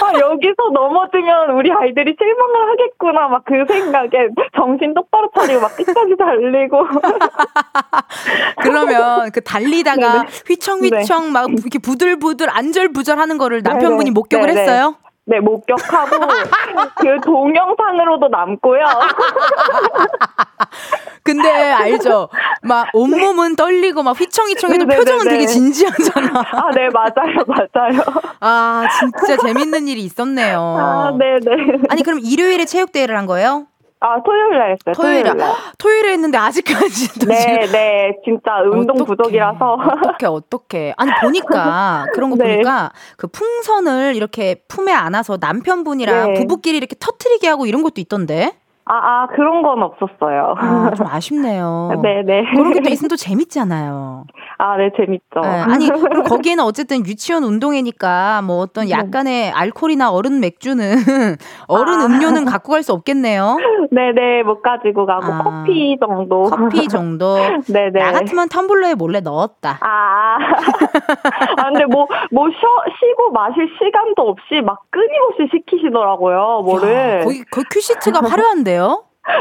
[0.00, 6.16] 아, 여기서 넘어지면 우리 아이들이 실망을 하겠구나 막 그 생각에 정신 똑바로 차리고 막 끝까지
[6.18, 6.86] 달리고
[8.62, 10.24] 그러면 그 달리다가 네네.
[10.46, 14.10] 휘청휘청 막 이렇게 부들부들 안절부절 하는 거를 남편분이 네네.
[14.10, 14.50] 목격을.
[14.50, 14.96] 했어요?
[15.28, 16.16] 네 목격하고
[16.96, 18.82] 그 동영상으로도 남고요.
[21.22, 22.30] 근데 알죠?
[22.62, 24.98] 막 온몸은 떨리고 막 휘청휘청해도 네네네네.
[24.98, 26.40] 표정은 되게 진지하잖아.
[26.40, 28.00] 아, 네 맞아요, 맞아요.
[28.40, 30.58] 아, 진짜 재밌는 일이 있었네요.
[30.58, 31.52] 아, 네, 네.
[31.90, 33.66] 아니, 그럼 일요일에 체육대회를 한 거예요?
[34.00, 34.94] 아, 토요일 날 했어요.
[34.94, 35.52] 토요일, 토요일 날.
[35.78, 37.26] 토요일에 했는데 아직까지.
[37.26, 38.12] 네, 네.
[38.24, 39.04] 진짜 운동 어떡해.
[39.06, 39.78] 부족이라서.
[40.04, 42.52] 어떻게 어떻게 아니 보니까 그런 거 네.
[42.52, 46.40] 보니까 그 풍선을 이렇게 품에 안아서 남편분이랑 네.
[46.40, 48.52] 부부끼리 이렇게 터트리게 하고 이런 것도 있던데
[48.90, 50.54] 아, 아, 그런 건 없었어요.
[50.58, 51.90] 아, 좀 아쉽네요.
[52.02, 52.42] 네, 네.
[52.54, 54.24] 그런 게 또 있으면 또 재밌잖아요.
[54.60, 55.40] 아, 네, 재밌죠.
[55.42, 58.90] 네, 아니 그리고 거기에는 어쨌든 유치원 운동회니까 뭐 어떤 네.
[58.90, 60.94] 약간의 알코올이나 얼음 맥주는
[61.68, 62.04] 얼음 아.
[62.06, 63.56] 음료는 갖고 갈 수 없겠네요.
[63.90, 64.42] 네, 네.
[64.44, 65.42] 못 가지고 가고 아.
[65.42, 66.44] 커피 정도.
[66.44, 67.36] 커피 정도.
[67.68, 68.00] 네, 네.
[68.00, 69.78] 나 같으면 텀블러에 몰래 넣었다.
[69.80, 70.38] 아,
[71.56, 77.24] 아, 근데 뭐, 뭐, 쉬어, 쉬고 마실 시간도 없이 막 끊임없이 시키시더라고요, 야, 뭐를.
[77.24, 78.77] 거기 거기 큐시트가 화려한데요?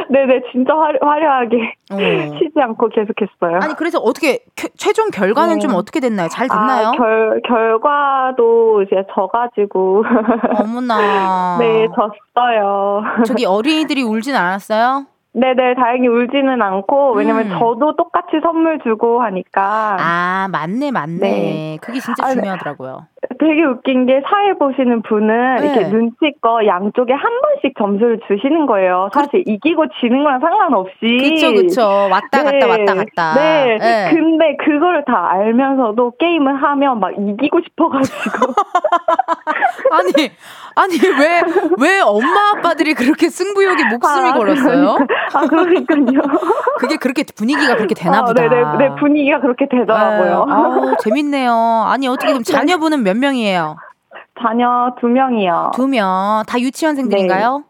[0.10, 1.95] 네네, 진짜 화려, 화려하게 어.
[2.39, 3.60] 쉬지 않고 계속했어요.
[3.62, 5.60] 아니 그래서 어떻게 겨- 최종 결과는 네.
[5.60, 6.28] 좀 어떻게 됐나요?
[6.28, 6.88] 잘 됐나요?
[6.88, 10.04] 아, 결, 결과도 이제 져가지고.
[10.60, 11.58] 어머나.
[11.60, 13.04] 네, 졌어요.
[13.26, 15.06] 저기 어린이들이 울진 않았어요?
[15.34, 17.60] 네네, 다행히 울지는 않고, 왜냐면 음.
[17.60, 19.95] 저도 똑같이 선물 주고 하니까.
[20.00, 21.19] 아 맞네 맞네.
[21.19, 21.78] 네.
[21.80, 22.41] 그게 진짜 아, 네.
[22.41, 23.06] 중요하더라고요.
[23.40, 25.66] 되게 웃긴 게 사회 보시는 분은 네.
[25.66, 29.10] 이렇게 눈치껏 양쪽에 한 번씩 점수를 주시는 거예요.
[29.13, 30.96] 사실 이기고 지는 거랑 상관없이.
[31.02, 31.82] 그쵸 그쵸.
[32.12, 32.66] 왔다 갔다 네.
[32.66, 33.34] 왔다 갔다.
[33.36, 33.78] 네.
[33.80, 34.10] 네.
[34.13, 38.54] 근데 그거를 다 알면서도 게임을 하면 막 이기고 싶어가지고.
[39.92, 40.32] 아니
[40.76, 41.42] 아니 왜
[41.78, 44.96] 왜 엄마 아빠들이 그렇게 승부욕에 목숨이 아, 걸었어요?
[44.96, 46.22] 그러니까, 아, 그러니까요.
[46.80, 48.42] 그게 그렇게 분위기가 그렇게 되나 아, 보다.
[48.42, 50.46] 네네, 네, 분위기가 그렇게 되더라고요.
[50.46, 50.54] 네.
[50.54, 51.52] 아우, 재밌네요.
[51.88, 53.75] 아니 어떻게 그럼 자녀분은 몇 명이에요?
[54.41, 55.71] 자녀 두 명이요.
[55.73, 56.43] 두 명.
[56.47, 57.63] 다 유치원생들인가요?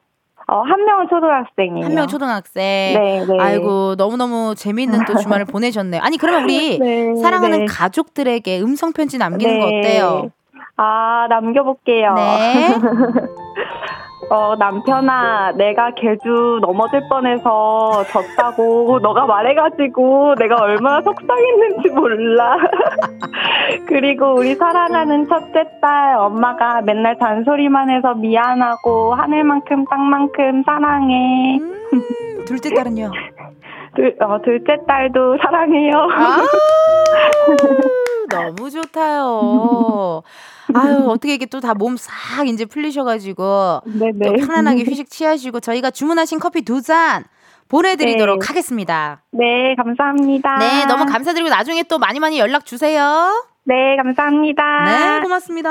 [0.50, 1.86] 어, 한 명은 초등학생이에요.
[1.86, 2.64] 한 명 초등학생.
[2.64, 3.38] 네, 네.
[3.40, 6.02] 아이고 너무너무 재미있는 또 주말을 보내셨네요.
[6.02, 7.66] 아니 그러면 우리 네, 사랑하는 네.
[7.66, 9.80] 가족들에게 음성 편지 남기는 거 네.
[9.80, 10.30] 어때요?
[10.78, 12.14] 아, 남겨볼게요.
[12.14, 12.68] 네.
[14.30, 22.58] 어, 남편아, 내가 개주 넘어질 뻔해서 졌다고 너가 말해가지고 내가 얼마나 속상했는지 몰라.
[23.88, 31.60] 그리고 우리 사랑하는 첫째 딸, 엄마가 맨날 잔소리만 해서 미안하고 하늘만큼 땅만큼 사랑해.
[31.94, 33.12] 음, 둘째 딸은요?
[33.96, 35.98] 둘, 어, 둘째 딸도 사랑해요.
[36.12, 36.38] 아
[38.30, 40.22] 너무 좋다요.
[40.74, 44.46] 아유 어떻게 이게 또 다 몸 싹 이제 풀리셔가지고 또 네네.
[44.46, 47.24] 편안하게 휴식 취하시고 저희가 주문하신 커피 두 잔
[47.70, 48.48] 보내드리도록 네.
[48.48, 49.22] 하겠습니다.
[49.32, 50.58] 네, 감사합니다.
[50.58, 53.46] 네, 너무 감사드리고 나중에 또 많이 많이 연락 주세요.
[53.66, 54.64] 네, 감사합니다.
[54.86, 55.70] 네, 고맙습니다.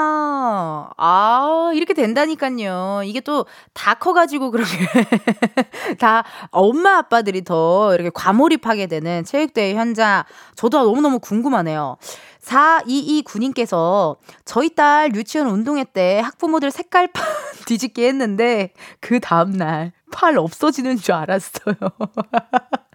[0.99, 3.01] 아, 이렇게 된다니까요.
[3.05, 4.69] 이게 또 다 커가지고 그렇게
[5.99, 10.25] 다 엄마 아빠들이 더 이렇게 과몰입하게 되는 체육대회 현장.
[10.57, 11.97] 저도 너무너무 궁금하네요.
[12.47, 17.25] 4229님께서 저희 딸 유치원 운동회 때 학부모들 색깔판
[17.67, 21.75] 뒤집게 했는데 그 다음날 팔 없어지는 줄 알았어요.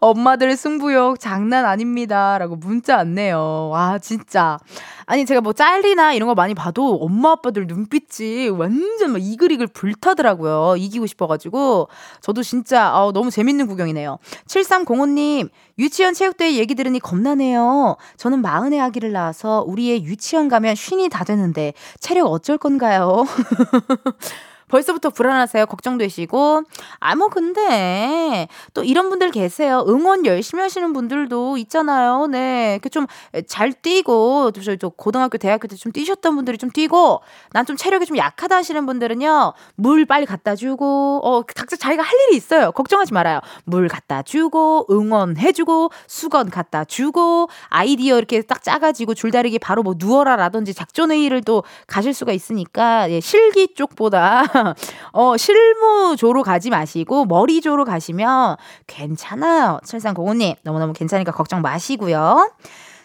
[0.00, 2.38] 엄마들 승부욕 장난 아닙니다.
[2.38, 3.70] 라고 문자 왔네요.
[3.70, 4.58] 와, 진짜.
[5.06, 10.74] 아니, 제가 뭐 짤이나 이런 거 많이 봐도 엄마 아빠들 눈빛이 완전 막 이글이글 불타더라고요.
[10.76, 11.88] 이기고 싶어가지고.
[12.20, 14.18] 저도 진짜, 아 너무 재밌는 구경이네요.
[14.46, 17.96] 7305님, 유치원 체육대회 얘기 들으니 겁나네요.
[18.16, 23.24] 저는 마흔의 아기를 낳아서 우리의 유치원 가면 쉰이 다 되는데 체력 어쩔 건가요?
[24.68, 25.66] 벌써부터 불안하세요.
[25.66, 26.62] 걱정되시고.
[27.00, 29.84] 아, 뭐, 근데, 또 이런 분들 계세요.
[29.88, 32.26] 응원 열심히 하시는 분들도 있잖아요.
[32.26, 32.72] 네.
[32.74, 33.06] 이렇게 좀
[33.48, 34.50] 잘 뛰고,
[34.80, 37.20] 또 고등학교, 대학교 때 좀 뛰셨던 분들이 좀 뛰고,
[37.52, 42.12] 난 좀 체력이 좀 약하다 하시는 분들은요, 물 빨리 갖다 주고, 어, 각자 자기가 할
[42.28, 42.72] 일이 있어요.
[42.72, 43.40] 걱정하지 말아요.
[43.64, 50.36] 물 갖다 주고, 응원해주고, 수건 갖다 주고, 아이디어 이렇게 딱 짜가지고 줄다리기 바로 뭐 누워라
[50.36, 54.44] 라든지 작전회의를 또 가실 수가 있으니까, 예, 실기 쪽보다,
[55.12, 59.78] 어, 실무조로 가지 마시고, 머리조로 가시면 괜찮아요.
[59.84, 62.50] 7305님, 너무너무 괜찮으니까 걱정 마시고요.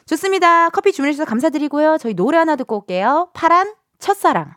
[0.05, 0.69] 좋습니다.
[0.69, 1.97] 커피 주문해주셔서 감사드리고요.
[1.99, 3.29] 저희 노래 하나 듣고 올게요.
[3.33, 4.55] 파란 첫사랑.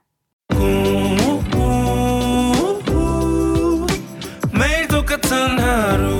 [4.52, 6.13] 매일 똑같은 하루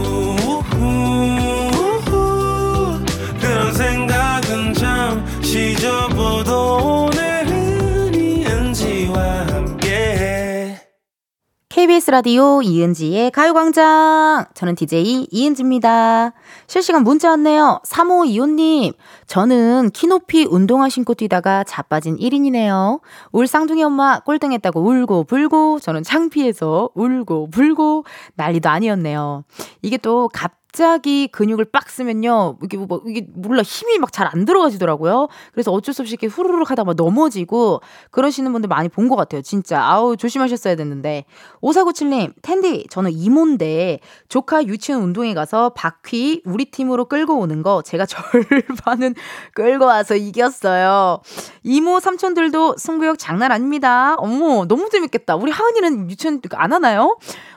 [11.85, 14.47] KBS 라디오 이은지의 가요광장.
[14.55, 16.33] 저는 DJ 이은지입니다.
[16.67, 17.83] 실시간 문자 왔네요.
[17.87, 18.95] 3525님.
[19.27, 23.01] 저는 키 높이 운동화 신고 뛰다가 자빠진 1인이네요.
[23.33, 29.45] 울 쌍둥이 엄마 꼴등했다고 울고 불고 저는 창피해서 울고 불고 난리도 아니었네요.
[29.83, 32.57] 이게 또 갑 갑자기 근육을 빡 쓰면요.
[32.65, 33.63] 이게 뭐, 이게 몰라.
[33.63, 35.29] 힘이 막 잘 안 들어가지더라고요.
[35.53, 39.41] 그래서 어쩔 수 없이 이렇게 후루룩 하다 막 넘어지고 그러시는 분들 많이 본 것 같아요.
[39.43, 39.81] 진짜.
[39.81, 41.27] 아우, 조심하셨어야 됐는데.
[41.63, 48.07] 5497님, 텐디, 저는 이모인데 조카 유치원 운동회 가서 바퀴 우리 팀으로 끌고 오는 거 제가
[48.85, 49.15] 절반은
[49.55, 51.21] 끌고 와서 이겼어요.
[51.63, 54.15] 이모 삼촌들도 승부욕 장난 아닙니다.
[54.17, 55.37] 어머, 너무 재밌겠다.
[55.37, 57.17] 우리 하은이는 유치원 안 하나요?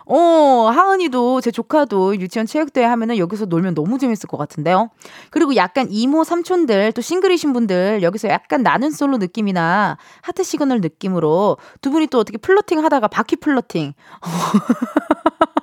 [0.10, 4.90] 어, 하은이도 제 조카도 유치원 체육대회 하면 은 여기서 놀면 너무 재밌을 것 같은데요.
[5.30, 11.58] 그리고 약간 이모 삼촌들 또 싱글이신 분들 여기서 약간 나는 솔로 느낌이나 하트 시그널 느낌으로
[11.82, 13.94] 두 분이 또 어떻게 flirting 하다가 바퀴 flirting.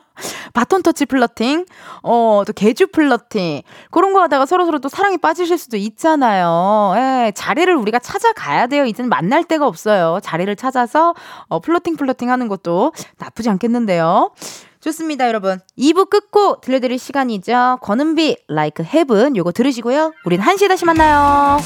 [0.54, 1.66] 바톤 터치 flirting,
[2.02, 6.94] 어, 또 계주 flirting, 그런 거 하다가 서로서로 또 사랑에 빠지실 수도 있잖아요.
[6.96, 8.84] 예, 자리를 우리가 찾아가야 돼요.
[8.84, 10.20] 이제는 만날 데가 없어요.
[10.22, 11.14] 자리를 찾아서,
[11.48, 14.30] 어, flirting flirting 하는 것도 나쁘지 않겠는데요.
[14.84, 15.60] 좋습니다, 여러분.
[15.78, 17.78] 2부 끝곡 들려드릴 시간이죠.
[17.80, 20.12] 권은비, Like Heaven, 요거 들으시고요.
[20.26, 21.58] 우린 1시에 다시 만나요.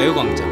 [0.00, 0.48] 가요광장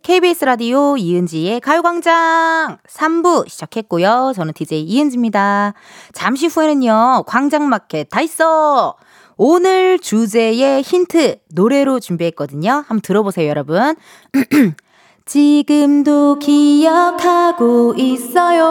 [0.00, 4.32] KBS 라디오 이은지의 가요광장 3부 시작했고요.
[4.36, 5.74] 저는 DJ 이은지입니다.
[6.12, 8.94] 잠시 후에는요, 광장마켓 다 있어!
[9.36, 12.70] 오늘 주제의 힌트 노래로 준비했거든요.
[12.70, 13.96] 한번 들어보세요, 여러분.
[15.26, 18.70] 지금도 기억하고 있어요.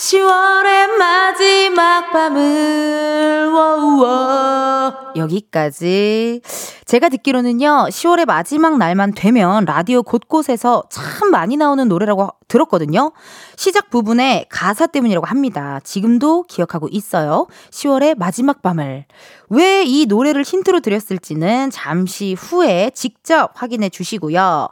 [0.00, 6.40] 10월의 마지막 밤을 워우워 여기까지.
[6.86, 13.12] 제가 듣기로는요 10월의 마지막 날만 되면 라디오 곳곳에서 참 많이 나오는 노래라고 들었거든요.
[13.56, 15.80] 시작 부분에 가사 때문이라고 합니다.
[15.84, 17.46] 지금도 기억하고 있어요.
[17.70, 19.04] 10월의 마지막 밤을.
[19.50, 24.68] 왜 이 노래를 힌트로 드렸을지는 잠시 후에 직접 확인해 주시고요.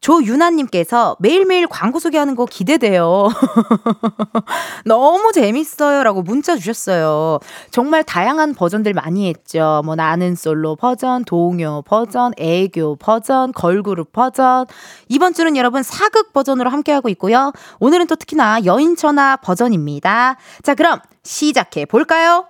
[0.00, 3.28] 조유나님께서 매일매일 광고 소개하는 거 기대돼요.
[4.84, 6.02] 너무 재밌어요.
[6.02, 7.38] 라고 문자 주셨어요.
[7.70, 9.82] 정말 다양한 버전들 많이 했죠.
[9.84, 14.66] 뭐 나는 솔로 버전, 동요 버전, 애교 버전, 걸그룹 버전.
[15.08, 17.52] 이번 주는 여러분 사극 버전으로 함께 하고 있고요.
[17.80, 20.36] 오늘은 또 특히나 여인천하 버전입니다.
[20.62, 22.46] 자, 그럼 시작해 볼까요?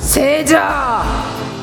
[0.00, 1.04] 세자,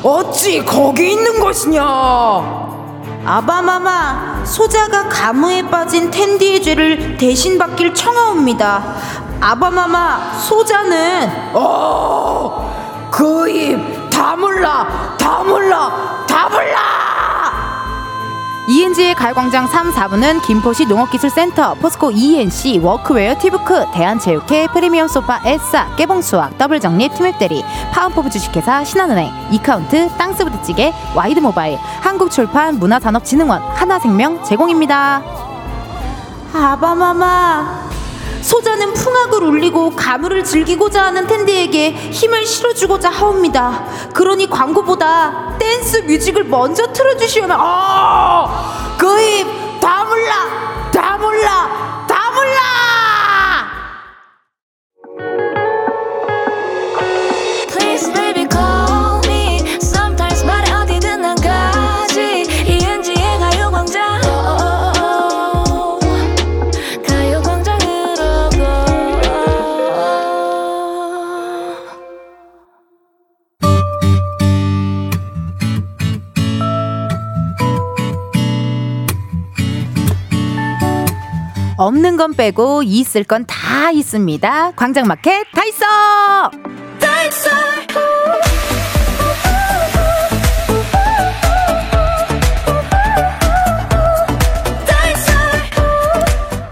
[0.02, 2.79] 어찌 거기 있는 것이냐?
[3.24, 8.82] 아바마마, 소자가 가무에 빠진 텐디의 죄를 대신 받길 청하옵니다.
[9.40, 17.09] 아바마마, 소자는 어, 그 입 다물라, 다물라, 다물라!
[18.70, 26.56] 이은지의 가요광장 3, 4부는 김포시 농업기술센터, 포스코 E&C, 워크웨어, 티뷰크, 대한체육회, 프리미엄 소파, 에싸, 깨봉수학,
[26.56, 35.20] 더블정립, 티맵대리, 파운포브 주식회사, 신한은행, 이카운트, 땅스부대찌개, 와이드모바일, 한국출판, 문화산업진흥원, 하나생명 제공입니다.
[36.54, 37.90] 아바마마
[38.42, 43.84] 소자는 풍악을 울리고 가물을 즐기고자 하는 텐디에게 힘을 실어주고자 하옵니다.
[44.14, 48.96] 그러니 광고보다 댄스 뮤직을 먼저 틀어주시오면 아!
[48.98, 49.46] 그입
[49.80, 52.60] 다물라 다물라 다물라
[81.80, 84.72] 없는 건 빼고 있을 건 다 있습니다.
[84.76, 85.86] 광장마켓 다 있어.
[87.00, 88.59] 다 있어.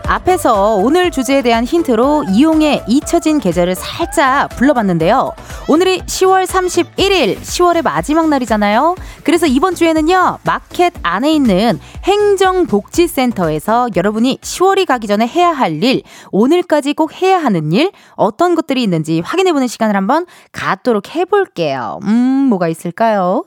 [0.08, 5.32] 앞에서 오늘 주제에 대한 힌트로 이용의 잊혀진 계절을 살짝 불러봤는데요.
[5.68, 8.96] 오늘이 10월 31일, 10월의 마지막 날이잖아요.
[9.22, 16.00] 그래서 이번 주에는요, 마켓 안에 있는 행정복지센터에서 여러분이 10월이 가기 전에 해야 할 일,
[16.32, 22.00] 오늘까지 꼭 해야 하는 일, 어떤 것들이 있는지 확인해보는 시간을 한번 갖도록 해볼게요.
[22.04, 23.44] 음, 뭐가 있을까요?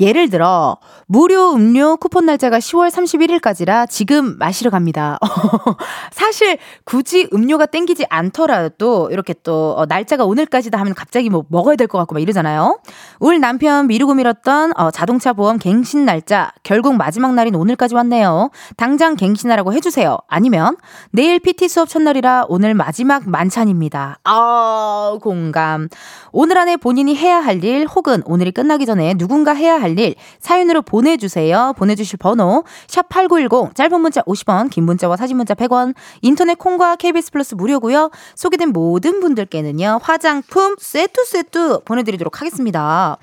[0.00, 5.18] 예를 들어, 무료 음료 쿠폰 날짜가 10월 31일까지라 지금 마시러 갑니다.
[6.12, 11.86] 사실 굳이 음료가 땡기지 않더라도 이렇게 또 어, 날짜가 오늘까지다 하면 갑자기 뭐 먹어야 될
[11.86, 12.78] 것 같고 막 이러잖아요.
[13.20, 18.50] 울 남편 미루고 미뤘던 어, 자동차 보험 갱신 날짜 결국 마지막 날인 오늘까지 왔네요.
[18.76, 20.18] 당장 갱신하라고 해주세요.
[20.28, 20.76] 아니면
[21.12, 24.18] 내일 PT 수업 첫날이라 오늘 마지막 만찬입니다.
[24.24, 25.88] 아 공감.
[26.32, 31.74] 오늘 안에 본인이 해야 할 일 혹은 오늘이 끝나기 전에 누군가 해야 할일 사연으로 보내주세요.
[31.78, 35.94] 보내주실 번호 샵 #8910 짧은 문자 50원, 긴 문자와 사진 문자 100원.
[36.22, 38.10] 인터넷 콩과 KBS 플러스 무료고요.
[38.34, 43.16] 소개된 모든 분들께는요 화장품 세트 세트 보내드리도록 하겠습니다.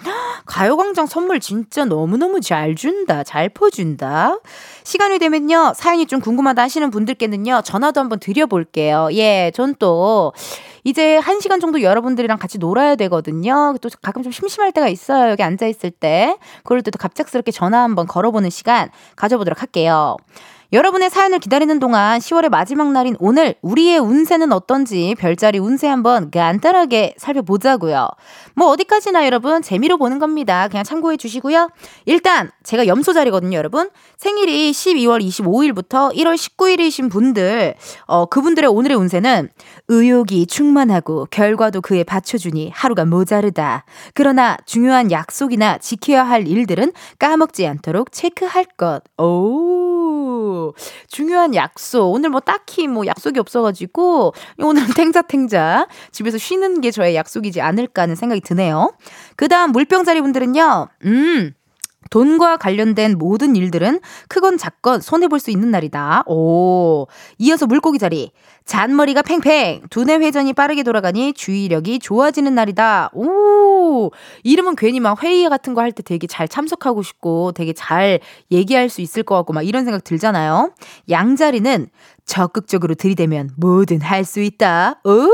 [0.46, 3.24] 가요광장 선물 진짜 너무너무 잘 준다.
[3.24, 4.40] 잘 퍼준다.
[4.84, 5.74] 시간이 되면요.
[5.76, 7.62] 사연이 좀 궁금하다 하시는 분들께는요.
[7.64, 9.10] 전화도 한번 드려볼게요.
[9.12, 10.34] 예, 전 또
[10.84, 13.76] 이제 한 시간 정도 여러분들이랑 같이 놀아야 되거든요.
[13.82, 15.32] 또 가끔 좀 심심할 때가 있어요.
[15.32, 16.38] 여기 앉아 있을 때.
[16.64, 20.18] 그럴 때도 갑작스럽게 전화 한번 걸어보는 시간 가져보도록 할게요.
[20.74, 27.14] 여러분의 사연을 기다리는 동안 10월의 마지막 날인 오늘 우리의 운세는 어떤지 별자리 운세 한번 간단하게
[27.18, 28.08] 살펴보자고요.
[28.56, 30.68] 뭐 어디까지나 여러분 재미로 보는 겁니다.
[30.70, 31.70] 그냥 참고해 주시고요.
[32.06, 33.92] 일단 제가 염소 자리거든요, 여러분.
[34.18, 37.76] 생일이 12월 25일부터 1월 19일이신 분들
[38.08, 39.50] 어 그분들의 오늘의 운세는
[39.90, 43.86] 의욕이 충만하고 결과도 그에 받쳐주니 하루가 모자르다.
[44.16, 49.04] 그러나 중요한 약속이나 지켜야 할 일들은 까먹지 않도록 체크할 것.
[49.20, 50.03] 오.
[51.08, 52.12] 중요한 약속.
[52.12, 55.88] 오늘 뭐 딱히 뭐 약속이 없어가지고, 오늘은 탱자탱자.
[56.12, 58.94] 집에서 쉬는 게 저의 약속이지 않을까 하는 생각이 드네요.
[59.36, 61.54] 그 다음 물병자리 분들은요, 음.
[62.10, 66.24] 돈과 관련된 모든 일들은 크건 작건 손해볼 수 있는 날이다.
[66.28, 67.08] 오.
[67.38, 68.32] 이어서 물고기 자리.
[68.66, 69.82] 잔머리가 팽팽.
[69.90, 73.10] 두뇌 회전이 빠르게 돌아가니 주의력이 좋아지는 날이다.
[73.14, 74.12] 오.
[74.44, 78.20] 이름은 괜히 막 회의 같은 거 할 때 되게 잘 참석하고 싶고 되게 잘
[78.52, 80.72] 얘기할 수 있을 것 같고 막 이런 생각 들잖아요.
[81.10, 81.88] 양자리는
[82.26, 85.02] 적극적으로 들이대면 뭐든 할 수 있다.
[85.04, 85.28] 오!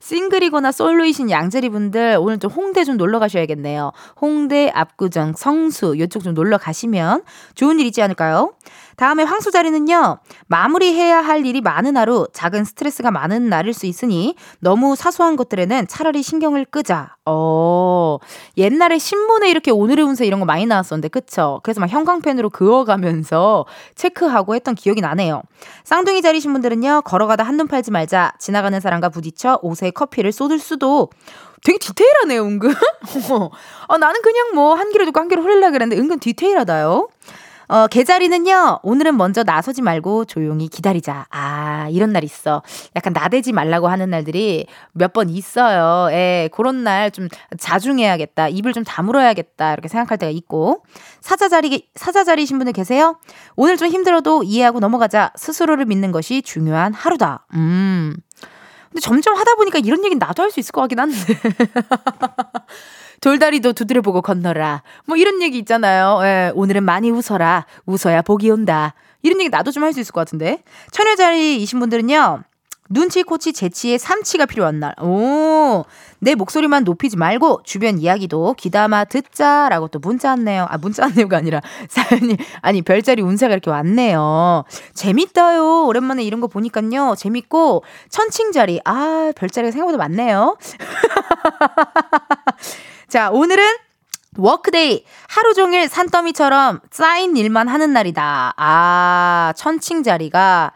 [0.00, 3.92] 싱글이거나 솔로이신 양자리 분들 오늘 좀 홍대 좀 놀러 가셔야겠네요.
[4.20, 7.22] 홍대, 압구정, 성수 이쪽 좀 놀러 가시면
[7.54, 8.52] 좋은 일 있지 않을까요?
[9.00, 10.18] 다음에 황소 자리는요.
[10.46, 16.22] 마무리해야 할 일이 많은 하루, 작은 스트레스가 많은 날일 수 있으니 너무 사소한 것들에는 차라리
[16.22, 17.16] 신경을 끄자.
[17.24, 18.18] 어.
[18.58, 21.60] 옛날에 신문에 이렇게 오늘의 운세 이런 거 많이 나왔었는데 그쵸?
[21.62, 25.44] 그래서 막 형광펜으로 그어가면서 체크하고 했던 기억이 나네요.
[25.84, 27.00] 쌍둥이 자리신 분들은요.
[27.06, 28.34] 걸어가다 한눈 팔지 말자.
[28.38, 31.08] 지나가는 사람과 부딪혀 옷에 커피를 쏟을 수도
[31.64, 32.74] 되게 디테일하네요, 은근.
[33.88, 37.08] 어, 나는 그냥 뭐한 개를 두고 한 개를 흘리려 그랬는데 은근 디테일하다요.
[37.72, 41.26] 어, 계자리는요, 오늘은 먼저 나서지 말고 조용히 기다리자.
[41.30, 42.64] 아, 이런 날 있어.
[42.96, 46.12] 약간 나대지 말라고 하는 날들이 몇 번 있어요.
[46.12, 48.48] 예, 그런 날 좀 자중해야겠다.
[48.48, 49.72] 입을 좀 다물어야겠다.
[49.74, 50.82] 이렇게 생각할 때가 있고.
[51.20, 53.20] 사자자리, 사자자리신 분들 계세요?
[53.54, 55.30] 오늘 좀 힘들어도 이해하고 넘어가자.
[55.36, 57.46] 스스로를 믿는 것이 중요한 하루다.
[57.54, 58.16] 음.
[58.90, 61.16] 근데 점점 하다 보니까 이런 얘기는 나도 할 수 있을 것 같긴 한데.
[63.20, 64.82] 돌다리도 두드려 보고 건너라.
[65.06, 66.20] 뭐 이런 얘기 있잖아요.
[66.22, 67.66] 예, 오늘은 많이 웃어라.
[67.86, 68.94] 웃어야 복이 온다.
[69.22, 70.62] 이런 얘기 나도 좀 할 수 있을 것 같은데.
[70.90, 72.42] 처녀 자리이신 분들은요.
[72.92, 74.94] 눈치, 코치, 재치에 삼치가 필요한 날.
[75.00, 75.84] 오,
[76.18, 80.66] 내 목소리만 높이지 말고 주변 이야기도 귀담아 듣자라고 또 문자 왔네요.
[80.68, 84.64] 아, 문자 왔네요가 아니라 사연이, 아니, 별자리 운세가 이렇게 왔네요.
[84.94, 85.84] 재밌다요.
[85.86, 87.14] 오랜만에 이런 거 보니까요.
[87.16, 88.80] 재밌고, 천칭자리.
[88.84, 90.56] 아, 별자리가 생각보다 많네요.
[93.10, 93.64] 자, 오늘은
[94.38, 95.04] workday.
[95.28, 98.54] 하루 종일 산더미처럼 쌓인 일만 하는 날이다.
[98.56, 100.72] 아, 천칭 자리가.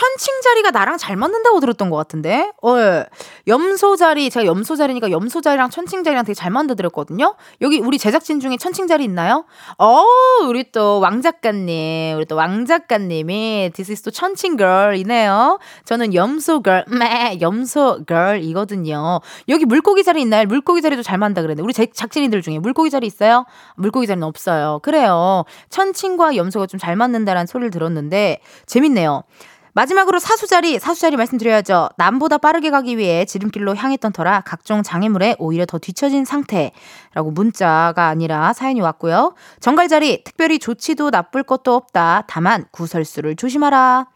[0.00, 2.50] 천칭 자리가 나랑 잘 맞는다고 들었던 것 같은데?
[2.62, 3.04] 어, 예.
[3.46, 7.34] 염소 자리, 제가 염소 자리니까 염소 자리랑 천칭 자리랑 되게 잘 맞다 들었거든요?
[7.60, 9.44] 여기 우리 제작진 중에 천칭 자리 있나요?
[9.76, 10.02] 어,
[10.48, 15.58] 우리 또 왕 작가님, 우리 또 왕 작가님이 This is 또 천칭 걸이네요.
[15.84, 19.20] 저는 염소 걸, 매, 염소 걸이거든요.
[19.50, 20.46] 여기 물고기 자리 있나요?
[20.46, 21.62] 물고기 자리도 잘 만든다 그랬는데.
[21.62, 23.44] 우리 제, 작진이들 중에 물고기 자리 있어요?
[23.76, 24.78] 물고기 자리는 없어요.
[24.82, 25.44] 그래요.
[25.68, 29.24] 천칭과 염소가 좀 잘 맞는다라는 소리를 들었는데, 재밌네요.
[29.72, 31.90] 마지막으로 사수자리, 사수자리 말씀드려야죠.
[31.96, 38.52] 남보다 빠르게 가기 위해 지름길로 향했던 터라 각종 장애물에 오히려 더 뒤처진 상태라고 문자가 아니라
[38.52, 39.34] 사연이 왔고요.
[39.60, 42.24] 정갈자리, 특별히 좋지도 나쁠 것도 없다.
[42.26, 44.06] 다만 구설수를 조심하라.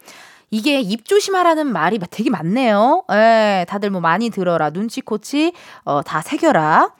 [0.50, 3.04] 이게 입 조심하라는 말이 되게 많네요.
[3.12, 4.70] 예, 다들 뭐 많이 들어라.
[4.70, 5.52] 눈치 코치,
[5.84, 6.92] 어, 다 새겨라.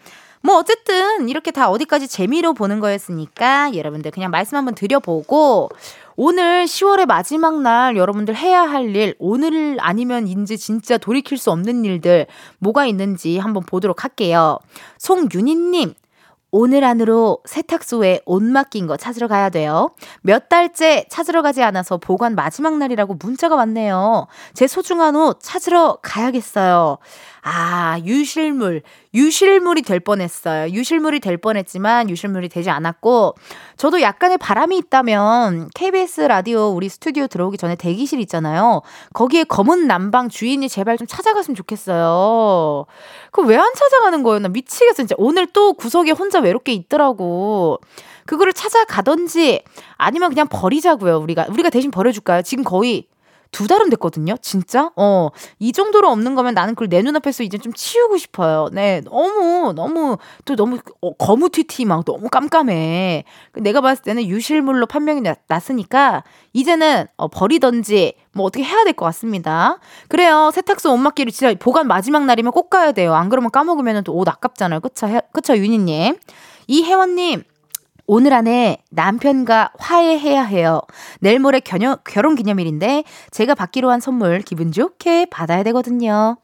[0.43, 5.71] 뭐 어쨌든 이렇게 다 어디까지 재미로 보는 거였으니까 여러분들 그냥 말씀 한번 드려보고
[6.17, 11.85] 오늘 10월의 마지막 날 여러분들 해야 할 일, 오늘 아니면 이제 진짜 돌이킬 수 없는
[11.85, 12.27] 일들
[12.59, 14.59] 뭐가 있는지 한번 보도록 할게요.
[14.99, 15.95] 송윤희님,
[16.57, 19.91] 오늘 안으로 세탁소에 옷 맡긴 거 찾으러 가야 돼요.
[20.23, 24.29] 몇 달째 찾으러 가지 않아서 보관 마지막 날이라고 문자가 왔네요.
[24.53, 26.99] 제 소중한 옷 찾으러 가야겠어요.
[27.47, 28.81] 아, 유실물.
[29.13, 30.71] 유실물이 될 뻔했어요.
[30.73, 33.35] 유실물이 될 뻔했지만 유실물이 되지 않았고,
[33.77, 38.81] 저도 약간의 바람이 있다면 KBS 라디오 우리 스튜디오 들어오기 전에 대기실 있잖아요.
[39.13, 42.87] 거기에 검은 남방 주인이 제발 좀 찾아갔으면 좋겠어요.
[43.31, 44.39] 그 왜 안 찾아가는 거예요?
[44.39, 44.95] 나 미치겠어.
[44.95, 47.79] 진짜 오늘 또 구석에 혼자 외롭게 있더라고.
[48.25, 49.63] 그거를 찾아가던지
[49.99, 51.19] 아니면 그냥 버리자고요.
[51.19, 52.41] 우리가 우리가 대신 버려 줄까요?
[52.41, 53.07] 지금 거의
[53.55, 54.35] 두 달은 됐거든요.
[54.43, 54.91] 진짜?
[54.97, 55.29] 어.
[55.61, 58.69] 이 정도로 없는 거면 나는 그걸 내 눈앞에서 이제 좀 치우고 싶어요.
[58.73, 59.01] 네.
[59.05, 63.23] 너무, 너무, 또 너무 어, 거무튀튀 막 너무 깜깜해.
[63.55, 69.05] 내가 봤을 때는 유실물로 판명이 났, 났으니까 이제는 어, 버리던지 뭐 어떻게 해야 될 것
[69.07, 69.79] 같습니다.
[70.09, 70.51] 그래요.
[70.53, 73.15] 세탁소 옷 맡기를 진짜 보관 마지막 날이면 꼭 가야 돼요.
[73.15, 74.81] 안 그러면 까먹으면 또 옷 아깝잖아요.
[74.81, 75.07] 그쵸?
[75.07, 75.57] 해- 그쵸?
[75.57, 76.17] 윤희님.
[76.67, 77.45] 이혜원님.
[78.07, 80.83] 오늘 안에 남편과 화해해야 해요.
[81.21, 86.37] 내일 모레 결혼, 기념일인데 제가 받기로 한 선물 기분 좋게 받아야 되거든요.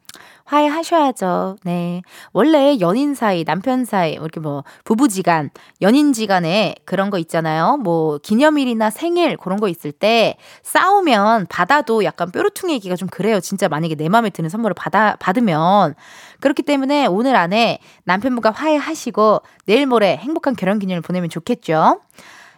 [0.50, 1.56] 화해하셔야죠.
[1.62, 2.02] 네.
[2.32, 7.76] 원래 연인 사이, 남편 사이, 뭐 이렇게 뭐 부부지간, 연인지간에 그런 거 있잖아요.
[7.76, 13.38] 뭐 기념일이나 생일 그런 거 있을 때 싸우면 받아도 약간 뾰루퉁이기가 좀 그래요.
[13.38, 15.94] 진짜 만약에 내 마음에 드는 선물을 받아 받으면
[16.40, 22.00] 그렇기 때문에 오늘 안에 남편분과 화해하시고 내일 모레 행복한 결혼 기념일 보내면 좋겠죠.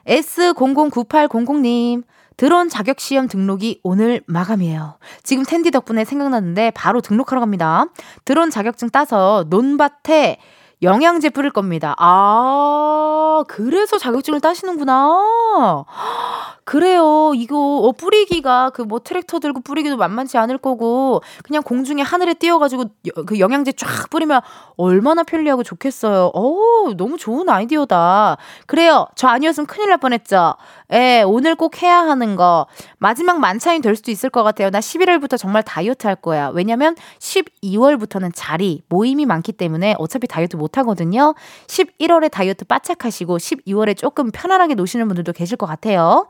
[0.06, 2.04] S009800님,
[2.42, 4.98] 드론 자격 시험 등록이 오늘 마감이에요.
[5.22, 7.86] 지금 텐디 덕분에 생각났는데 바로 등록하러 갑니다.
[8.24, 10.38] 드론 자격증 따서 논밭에
[10.82, 11.94] 영양제 뿌릴 겁니다.
[11.98, 15.84] 아, 그래서 자격증을 따시는구나.
[16.64, 17.32] 그래요.
[17.34, 22.82] 이거 어, 뿌리기가 그 뭐 트랙터 들고 뿌리기도 만만치 않을 거고 그냥 공중에 하늘에 띄어가지고
[23.16, 24.40] 여- 그 영양제 쫙 뿌리면
[24.76, 26.30] 얼마나 편리하고 좋겠어요.
[26.34, 28.36] 어, 너무 좋은 아이디어다.
[28.66, 29.06] 그래요.
[29.16, 30.54] 저 아니었으면 큰일 날 뻔했죠.
[30.92, 32.66] 예, 오늘 꼭 해야 하는 거
[32.98, 34.70] 마지막 만찬이 될 수도 있을 것 같아요.
[34.70, 36.48] 나 11월부터 정말 다이어트 할 거야.
[36.48, 41.34] 왜냐면 12월부터는 자리 모임이 많기 때문에 어차피 다이어트 못 하거든요.
[41.66, 46.28] 11월에 다이어트 바짝 하시고 12월에 조금 편안하게 노시는 분들도 계실 것 같아요.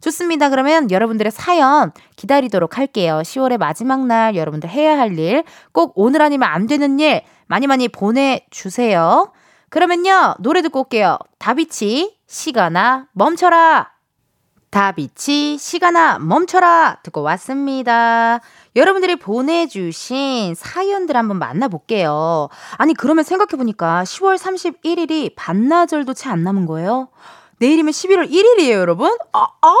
[0.00, 0.50] 좋습니다.
[0.50, 3.20] 그러면 여러분들의 사연 기다리도록 할게요.
[3.24, 7.88] 10월의 마지막 날 여러분들 해야 할 일, 꼭 오늘 아니면 안 되는 일 많이 많이
[7.88, 9.32] 보내주세요.
[9.70, 11.18] 그러면요, 노래 듣고 올게요.
[11.38, 13.90] 다비치, 시간아, 멈춰라!
[14.70, 16.98] 다비치, 시간아, 멈춰라!
[17.02, 18.40] 듣고 왔습니다.
[18.74, 22.48] 여러분들이 보내주신 사연들 한번 만나볼게요.
[22.76, 27.08] 아니, 그러면 생각해보니까 10월 31일이 반나절도 채 안 남은 거예요?
[27.58, 29.14] 내일이면 11월 1일이에요, 여러분?
[29.32, 29.74] 아, 아!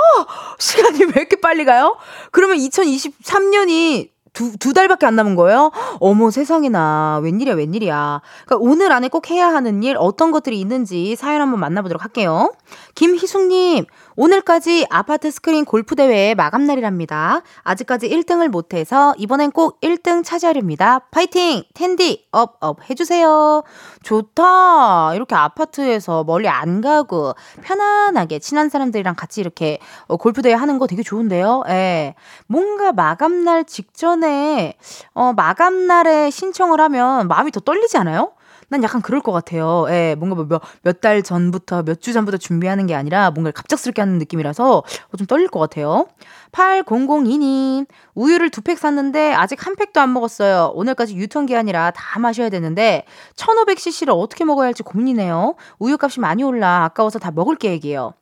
[0.58, 1.96] 시간이 왜 이렇게 빨리 가요?
[2.30, 5.70] 그러면 2023년이 두, 두 달밖에 안 남은 거예요?
[6.00, 7.20] 어머 세상에나.
[7.22, 8.22] 웬일이야, 웬일이야.
[8.46, 12.52] 그러니까 오늘 안에 꼭 해야 하는 일, 어떤 것들이 있는지 사연 한번 만나보도록 할게요.
[12.94, 13.84] 김희숙님,
[14.16, 17.42] 오늘까지 아파트 스크린 골프 대회 마감날이랍니다.
[17.62, 21.00] 아직까지 1등을 못해서 이번엔 꼭 1등 차지하렵니다.
[21.10, 21.62] 파이팅!
[21.74, 23.62] 텐션, up, up 해주세요.
[24.02, 25.14] 좋다.
[25.14, 30.86] 이렇게 아파트에서 멀리 안 가고 편안하게 친한 사람들이랑 같이 이렇게 어, 골프 대회 하는 거
[30.86, 31.64] 되게 좋은데요.
[31.68, 32.14] 예.
[32.46, 34.74] 뭔가 마감날 직전에,
[35.14, 38.32] 어, 마감날에 신청을 하면 마음이 더 떨리지 않아요?
[38.72, 39.84] 난 약간 그럴 것 같아요.
[39.90, 40.34] 예, 뭔가
[40.82, 45.48] 뭐몇달 전부터, 몇 주 전부터 준비하는 게 아니라 뭔가 갑작스럽게 하는 느낌이라서 어, 좀 떨릴
[45.48, 46.06] 것 같아요.
[46.52, 50.72] 8002님, 우유를 두 팩 샀는데 아직 한 팩도 안 먹었어요.
[50.74, 53.04] 오늘까지 유통기한이라 다 마셔야 되는데
[53.36, 55.54] 1500cc를 어떻게 먹어야 할지 고민이네요.
[55.78, 58.14] 우유 값이 많이 올라 아까워서 다 먹을 계획이에요.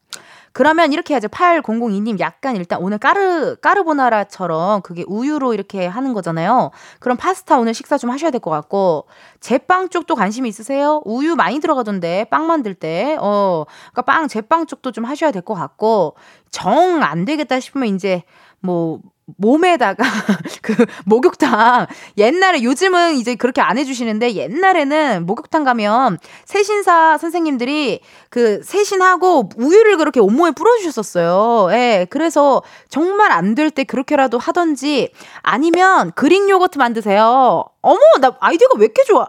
[0.52, 1.28] 그러면 이렇게 해야죠.
[1.28, 6.70] 8002님 약간 일단 오늘 까르 까르보나라처럼 그게 우유로 이렇게 하는 거잖아요.
[6.98, 9.06] 그럼 파스타 오늘 식사 좀 하셔야 될 것 같고
[9.40, 11.02] 제빵 쪽도 관심 있으세요?
[11.04, 13.16] 우유 많이 들어가던데 빵 만들 때.
[13.20, 13.64] 어.
[13.92, 16.16] 그러니까 빵 제빵 쪽도 좀 하셔야 될 것 같고
[16.50, 18.22] 정 안 되겠다 싶으면 이제
[18.60, 19.00] 뭐
[19.38, 20.04] 몸에다가
[20.62, 20.74] 그
[21.06, 21.86] 목욕탕
[22.18, 28.00] 옛날에 요즘은 이제 그렇게 안 해주시는데 옛날에는 목욕탕 가면 세신사 선생님들이
[28.30, 31.68] 그 세신하고 우유를 그렇게 온몸에 뿌려주셨었어요.
[31.72, 35.10] 예, 그래서 정말 안 될 때 그렇게라도 하던지
[35.42, 37.64] 아니면 그릭 요거트 만드세요.
[37.82, 39.26] 어머, 나 아이디어가 왜 이렇게 좋아?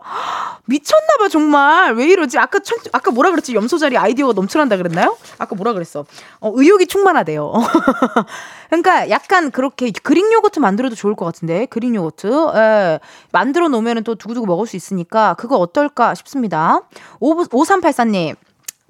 [0.65, 1.93] 미쳤나봐, 정말.
[1.93, 2.37] 왜 이러지?
[2.37, 3.55] 아까, 천, 아까 뭐라 그랬지?
[3.55, 5.17] 염소 자리 아이디어가 넘쳐난다 그랬나요?
[5.37, 6.05] 아까 뭐라 그랬어?
[6.41, 7.53] 어, 의욕이 충만하대요.
[8.69, 12.51] 그러니까 약간 그렇게 그릭 요거트 만들어도 좋을 것 같은데, 그릭 요거트.
[12.55, 12.99] 예.
[13.31, 16.81] 만들어 놓으면 또 두고두고 먹을 수 있으니까 그거 어떨까 싶습니다.
[17.21, 18.35] 5384님.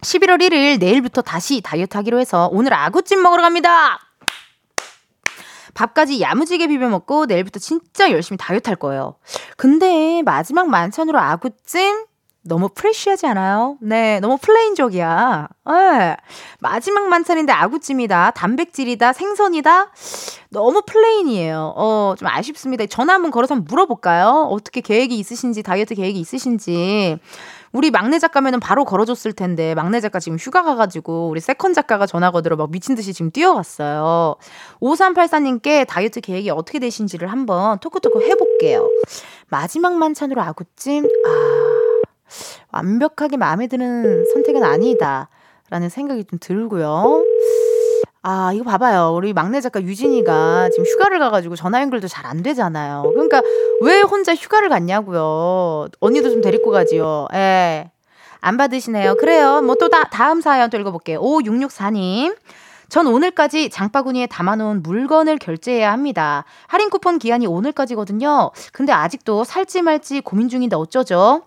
[0.01, 3.99] 11월 1일 내일부터 다시 다이어트 하기로 해서 오늘 아구찜 먹으러 갑니다.
[5.73, 9.15] 밥까지 야무지게 비벼 먹고 내일부터 진짜 열심히 다이어트 할 거예요.
[9.57, 12.05] 근데 마지막 만찬으로 아구찜?
[12.43, 13.77] 너무 프레쉬하지 않아요?
[13.81, 15.47] 네, 너무 플레인적이야.
[15.67, 16.17] 네.
[16.59, 19.91] 마지막 만찬인데 아구찜이다, 단백질이다, 생선이다.
[20.49, 21.73] 너무 plain이에요.
[21.75, 22.85] 어, 좀 아쉽습니다.
[22.87, 24.47] 전화 한번 걸어서 한번 물어볼까요?
[24.49, 27.19] 어떻게 계획이 있으신지, 다이어트 계획이 있으신지.
[27.73, 32.29] 우리 막내 작가면은 바로 걸어줬을 텐데 막내 작가 지금 휴가 가가지고 우리 second 작가가 전화
[32.31, 34.35] 걸으러 막 미친 듯이 지금 뛰어갔어요.
[34.81, 38.89] 5384님께 다이어트 계획이 어떻게 되신지를 한번 토크토크 해볼게요.
[39.47, 41.50] 마지막 만찬으로 아구찜 아
[42.71, 45.29] 완벽하게 마음에 드는 선택은 아니다.
[45.69, 47.23] 라는 생각이 좀 들고요.
[48.23, 49.13] 아, 이거 봐봐요.
[49.15, 53.03] 우리 막내 작가 유진이가 지금 휴가를 가가지고 전화 연결도 잘 안 되잖아요.
[53.13, 53.41] 그러니까
[53.81, 55.87] 왜 혼자 휴가를 갔냐고요.
[55.99, 57.27] 언니도 좀 데리고 가지요.
[57.33, 57.89] 예.
[58.39, 59.15] 안 받으시네요.
[59.15, 59.61] 그래요.
[59.61, 61.19] 뭐 또 다, 다음 사연 또 읽어볼게요.
[61.21, 62.35] 5664님.
[62.89, 66.43] 전 오늘까지 장바구니에 담아놓은 물건을 결제해야 합니다.
[66.67, 68.51] 할인 쿠폰 기한이 오늘까지거든요.
[68.73, 71.43] 근데 아직도 살지 말지 고민 중인데 어쩌죠?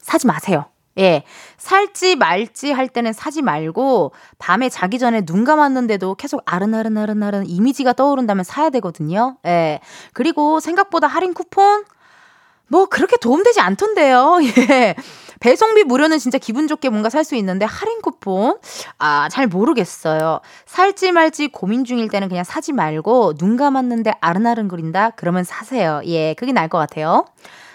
[0.00, 0.66] 사지 마세요.
[0.98, 1.22] 예.
[1.58, 8.44] 살지 말지 할 때는 사지 말고 밤에 자기 전에 눈 감았는데도 계속 아른아른아른아른 이미지가 떠오른다면
[8.44, 9.36] 사야 되거든요.
[9.46, 9.80] 예.
[10.12, 11.84] 그리고 생각보다 할인 쿠폰
[12.70, 14.38] 뭐 그렇게 도움되지 않던데요.
[14.70, 14.94] 예.
[15.40, 18.58] 배송비 무료는 진짜 기분 좋게 뭔가 살 수 있는데 할인 쿠폰
[18.98, 20.40] 아 잘 모르겠어요.
[20.66, 26.00] 살지 말지 고민 중일 때는 그냥 사지 말고 눈 감았는데 아른아른 거린다 그러면 사세요.
[26.06, 27.24] 예, 그게 나을 것 같아요.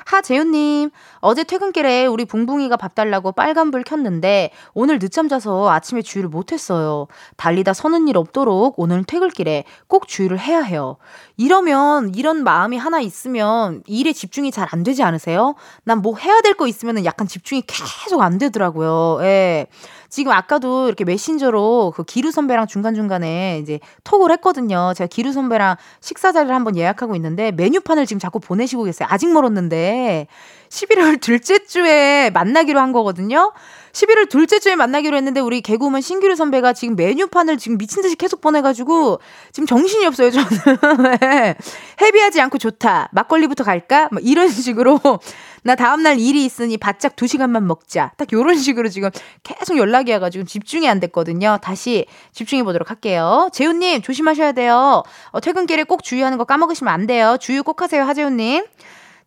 [0.05, 0.89] 하재윤님,
[1.19, 7.07] 어제 퇴근길에 우리 붕붕이가 밥 달라고 빨간불 켰는데 오늘 늦잠 자서 아침에 주의를 못했어요.
[7.37, 10.97] 달리다 서는 일 없도록 오늘 퇴근길에 꼭 주의를 해야 해요.
[11.37, 15.55] 이러면 이런 마음이 하나 있으면 일에 집중이 잘 안 되지 않으세요?
[15.83, 19.19] 난 뭐 해야 될 거 있으면 약간 집중이 계속 안 되더라고요.
[19.21, 19.67] 예.
[20.13, 24.93] 지금 아까도 이렇게 메신저로 그 기루 선배랑 중간중간에 이제 톡을 했거든요.
[24.95, 29.07] 제가 기루 선배랑 식사 자리를 한번 예약하고 있는데 메뉴판을 지금 자꾸 보내시고 계세요.
[29.09, 30.27] 아직 멀었는데
[30.69, 33.53] 11월 둘째 주에 만나기로 한 거거든요.
[33.93, 38.41] 11월 둘째 주에 만나기로 했는데 우리 개그우먼 신기루 선배가 지금 메뉴판을 지금 미친 듯이 계속
[38.41, 39.19] 보내가지고
[39.51, 40.47] 지금 정신이 없어요 저는.
[41.21, 41.55] 네.
[42.01, 43.09] 헤비하지 않고 좋다.
[43.11, 44.09] 막걸리부터 갈까?
[44.11, 44.99] 뭐 이런 식으로
[45.61, 48.11] 나 다음날 일이 있으니 바짝 두 시간만 먹자.
[48.17, 49.11] 딱 요런 식으로 지금
[49.43, 51.59] 계속 연락이 와가지고 집중이 안 됐거든요.
[51.61, 53.47] 다시 집중해 보도록 할게요.
[53.53, 55.03] 재훈님 조심하셔야 돼요.
[55.29, 57.37] 어, 퇴근길에 꼭 주의하는 거 까먹으시면 안 돼요.
[57.39, 58.65] 주의 꼭 하세요 하재훈님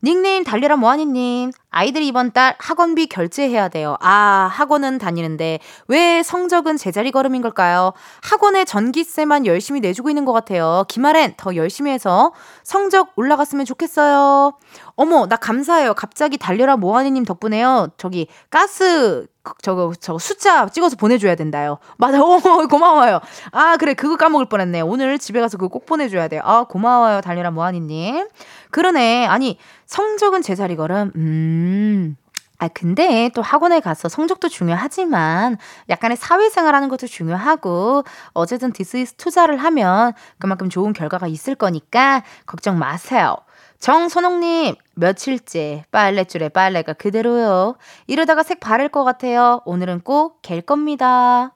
[0.03, 3.97] 닉네임 달려라 모하니님 아이들이 이번 달 학원비 결제해야 돼요.
[4.01, 7.93] 아 학원은 다니는데 왜 성적은 제자리 걸음인 걸까요?
[8.23, 10.85] 학원에 전기세만 열심히 내주고 있는 것 같아요.
[10.89, 12.33] 기말엔 더 열심히 해서
[12.63, 14.53] 성적 올라갔으면 좋겠어요.
[14.95, 15.95] 어머 나 감사해요.
[15.95, 17.89] 갑자기 달려라 모하니님 덕분에요.
[17.99, 19.27] 저기 가스
[19.63, 21.79] 저거 저거 숫자 찍어서 보내줘야 된다요.
[21.99, 22.19] 맞아.
[22.25, 23.21] 어 고마워요.
[23.53, 24.81] 아 그래 그거 까먹을 뻔했네.
[24.81, 26.41] 오늘 집에 가서 그거 꼭 보내줘야 돼요.
[26.45, 28.29] 아 고마워요 달려라 모하니님.
[28.71, 29.27] 그러네.
[29.27, 31.13] 아니 성적은 제자리 걸음.
[31.17, 32.17] 음.
[32.59, 35.59] 아, 근데 또 학원에 가서 성적도 중요하지만
[35.91, 42.23] 약간의 사회생활 하는 것도 중요하고 어쨌든 this is 투자를 하면 그만큼 좋은 결과가 있을 거니까
[42.47, 43.37] 걱정 마세요.
[43.79, 47.77] 정선홍님, 며칠째 빨랫줄에 빨래가 그대로요.
[48.07, 49.61] 이러다가 색 바랠 것 같아요.
[49.67, 51.55] 오늘은 꼭 갤 겁니다.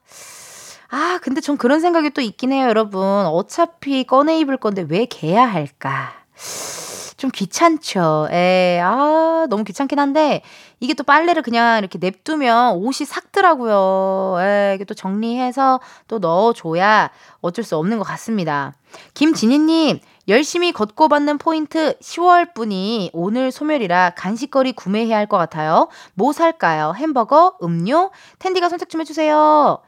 [0.89, 3.01] 아, 근데 전 그런 생각이 또 있긴 해요, 여러분.
[3.01, 6.13] 어차피 꺼내 입을 건데 왜 개야 할까?
[7.21, 8.29] 좀 귀찮죠.
[8.31, 10.41] 에, 아, 너무 귀찮긴 한데,
[10.79, 14.37] 이게 또 빨래를 그냥 이렇게 냅두면 옷이 삭더라고요.
[14.39, 17.11] 에, 이게 또 정리해서 또 넣어줘야
[17.41, 18.73] 어쩔 수 없는 것 같습니다.
[19.13, 19.99] 김진희님,
[20.31, 25.87] 열심히 걷고 받는 포인트 10월 분이 오늘 소멸이라 간식거리 구매해야 할 것 같아요.
[26.13, 26.93] 뭐 살까요?
[26.95, 28.11] 햄버거, 음료?
[28.39, 29.79] 텐디가 선택 좀 해주세요.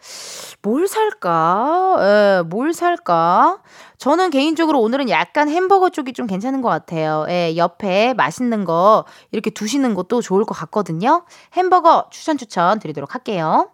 [0.61, 1.95] 뭘 살까?
[1.99, 3.59] 에, 뭘 살까?
[3.97, 7.25] 저는 개인적으로 오늘은 약간 햄버거 쪽이 좀 괜찮은 것 같아요.
[7.29, 11.23] 예, 옆에 맛있는 거 이렇게 두시는 것도 좋을 것 같거든요.
[11.53, 13.69] 햄버거 추천 추천 드리도록 할게요.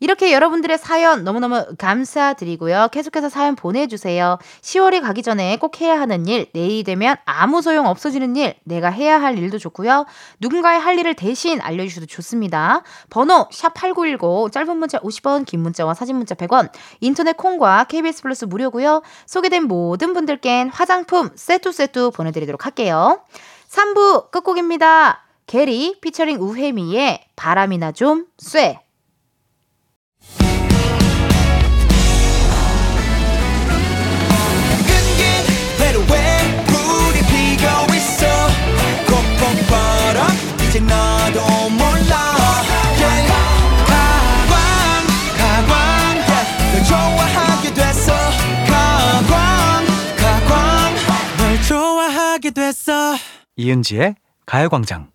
[0.00, 2.88] 이렇게 여러분들의 사연 너무너무 감사드리고요.
[2.90, 4.38] 계속해서 사연 보내주세요.
[4.62, 9.20] 10월이 가기 전에 꼭 해야 하는 일, 내일이 되면 아무 소용 없어지는 일, 내가 해야
[9.20, 10.06] 할 일도 좋고요.
[10.40, 12.82] 누군가의 할 일을 대신 알려주셔도 좋습니다.
[13.10, 16.70] 번호 샵8910, 짧은 문자 50원, 긴 문자와 사진 문자 100원,
[17.00, 19.02] 인터넷 콩과 KBS 플러스 무료고요.
[19.26, 23.20] 소개된 모든 분들께는 화장품 세트 세트 보내드리도록 할게요.
[23.68, 25.24] 3부 끝곡입니다.
[25.46, 28.78] 게리 피처링 우혜미의 바람이나 좀 쐬.
[40.70, 41.40] 이제 너도
[41.70, 42.30] 몰라
[42.96, 43.32] Yeah.
[43.86, 44.54] 가광
[45.36, 45.72] 가광
[46.16, 46.46] yeah.
[46.72, 48.12] 널 좋아하게 됐어
[48.68, 49.84] 가광
[50.16, 50.94] 가광
[51.38, 53.16] 널 좋아하게 됐어
[53.56, 54.14] 이은지의
[54.46, 55.10] 가요광장.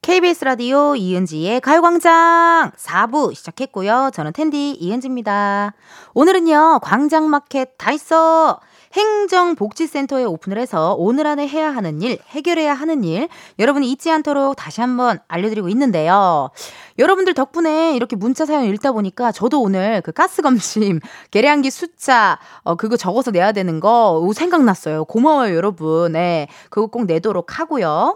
[0.00, 4.10] KBS 라디오 이은지의 가요광장 4부 시작했고요.
[4.14, 5.74] 저는 텐디 이은지입니다.
[6.14, 8.60] 오늘은요, 광장마켓 다 있어!
[8.94, 13.28] 행정복지센터에 오픈을 해서 오늘 안에 해야 하는 일, 해결해야 하는 일,
[13.58, 16.50] 여러분이 잊지 않도록 다시 한번 알려드리고 있는데요.
[16.98, 21.00] 여러분들 덕분에 이렇게 문자 사연 읽다 보니까 저도 오늘 그 가스검심,
[21.32, 25.04] 계량기 숫자, 어, 그거 적어서 내야 되는 거 생각났어요.
[25.04, 26.12] 고마워요, 여러분.
[26.12, 26.46] 네.
[26.70, 28.14] 그거 꼭 내도록 하고요.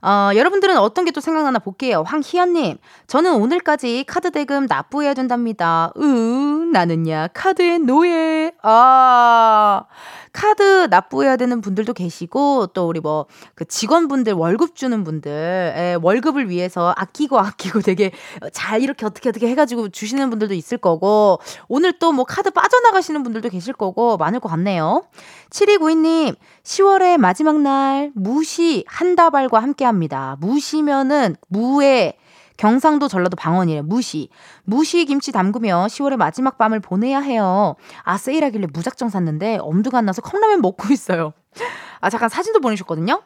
[0.00, 2.04] 어, 여러분들은 어떤 게 또 생각나나 볼게요.
[2.06, 2.76] 황희연님,
[3.08, 5.90] 저는 오늘까지 카드 대금 납부해야 된답니다.
[5.96, 6.00] 으,
[6.72, 8.52] 나는야, 카드의 노예.
[8.62, 9.82] 아,
[10.38, 13.26] 카드 납부해야 되는 분들도 계시고, 또 우리 뭐,
[13.56, 18.12] 그 직원분들 월급 주는 분들, 에, 월급을 위해서 아끼고 아끼고 되게
[18.52, 23.48] 잘 이렇게 어떻게 어떻게 해가지고 주시는 분들도 있을 거고, 오늘 또 뭐 카드 빠져나가시는 분들도
[23.48, 25.02] 계실 거고, 많을 것 같네요.
[25.50, 30.36] 7292님, 10월의 마지막 날, 무시 한 다발과 함께 합니다.
[30.40, 32.16] 무시면은, 무에,
[32.58, 34.28] 경상도 전라도 방언이래 무시
[34.64, 40.20] 무시 김치 담그며 10월의 마지막 밤을 보내야 해요 아 세일하길래 무작정 샀는데 엄두가 안 나서
[40.20, 41.32] 컵라면 먹고 있어요
[42.00, 43.22] 아 잠깐 사진도 보내셨거든요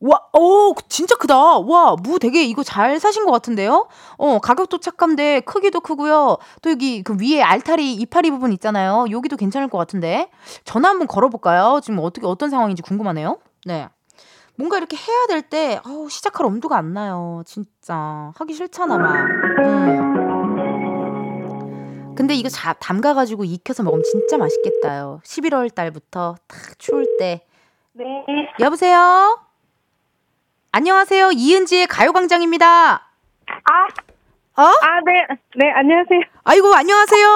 [0.00, 1.58] 와, 오, 진짜 크다.
[1.58, 3.88] 와, 무 되게 이거 잘 사신 것 같은데요?
[4.16, 6.36] 어, 가격도 착한데 크기도 크고요.
[6.62, 9.06] 또 여기 그 위에 알타리 이파리 부분 있잖아요.
[9.10, 10.30] 여기도 괜찮을 것 같은데.
[10.64, 11.80] 전화 한번 걸어볼까요?
[11.82, 13.38] 지금 어떻게, 어떤 상황인지 궁금하네요.
[13.66, 13.88] 네.
[14.58, 17.44] 뭔가 이렇게 해야 될 때, 아우, 시작할 엄두가 안 나요.
[17.46, 18.32] 진짜.
[18.34, 19.14] 하기 싫잖아, 막.
[19.60, 20.18] 음.
[22.16, 25.20] 근데 이거 자, 담가가지고 익혀서 먹으면 진짜 맛있겠다요.
[25.22, 27.46] 11월 달부터 탁 추울 때.
[27.92, 28.04] 네.
[28.58, 29.38] 여보세요?
[30.72, 31.30] 안녕하세요.
[31.30, 32.94] 이은지의 가요광장입니다.
[32.96, 33.86] 아,
[34.58, 34.62] 어?
[34.64, 35.24] 아, 네.
[35.54, 36.20] 네, 안녕하세요.
[36.42, 37.26] 아이고, 안녕하세요.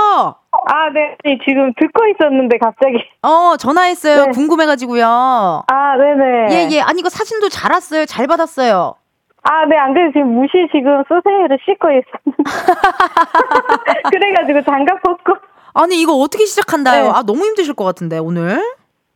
[0.50, 1.16] 아, 네.
[1.22, 2.96] 네, 지금 듣고 있었는데 갑자기.
[3.22, 4.24] 어, 전화했어요.
[4.26, 4.30] 네.
[4.32, 5.06] 궁금해가지고요.
[5.06, 6.46] 아, 네네.
[6.50, 6.80] 예, 예.
[6.80, 8.06] 아니, 이거 사진도 잘 왔어요.
[8.06, 8.96] 잘 받았어요.
[9.44, 12.42] 아, 네, 안 그래도 지금 무시 지금 소세를 씻고 있었는데.
[14.10, 15.34] 그래가지고 장갑 벗고.
[15.74, 17.04] 아니, 이거 어떻게 시작한다요?
[17.04, 17.10] 네.
[17.14, 18.60] 아, 너무 힘드실 것 같은데, 오늘?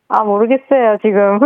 [0.09, 1.41] 아, 모르겠어요, 지금.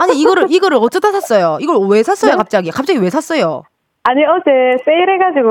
[0.00, 1.58] 아니, 이거를, 이거를 어쩌다 샀어요?
[1.60, 2.36] 이걸 왜 샀어요, 네?
[2.38, 2.70] 갑자기?
[2.70, 3.64] 갑자기 왜 샀어요?
[4.08, 5.48] 아니, 어제 세일해가지고.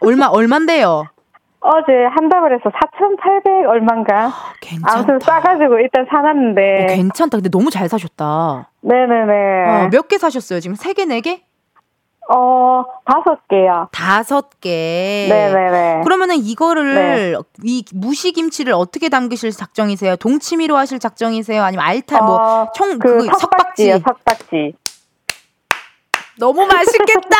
[0.00, 1.04] 얼마, 얼만데요?
[1.60, 4.30] 어제 한다고 해서 4,800 얼만가.
[4.60, 4.92] 괜찮다.
[4.94, 6.84] 아무튼 싸가지고 일단 사놨는데.
[6.84, 7.38] 어, 괜찮다.
[7.38, 8.70] 근데 너무 잘 사셨다.
[8.82, 9.84] 네네네.
[9.86, 10.60] 어, 몇개 사셨어요?
[10.60, 11.42] 지금 세 개, 네 개?
[12.28, 13.88] 어, 다섯 개요.
[13.92, 15.26] 다섯 개.
[15.30, 16.00] 네네네.
[16.04, 17.34] 그러면은 이거를 네.
[17.62, 20.16] 이 무시김치를 어떻게 담그실 작정이세요?
[20.16, 21.62] 동치미로 하실 작정이세요?
[21.62, 24.74] 아니면 알탈 어, 뭐 총 그 그 석박지요, 석박지 석박지.
[26.38, 27.36] 너무 맛있겠다.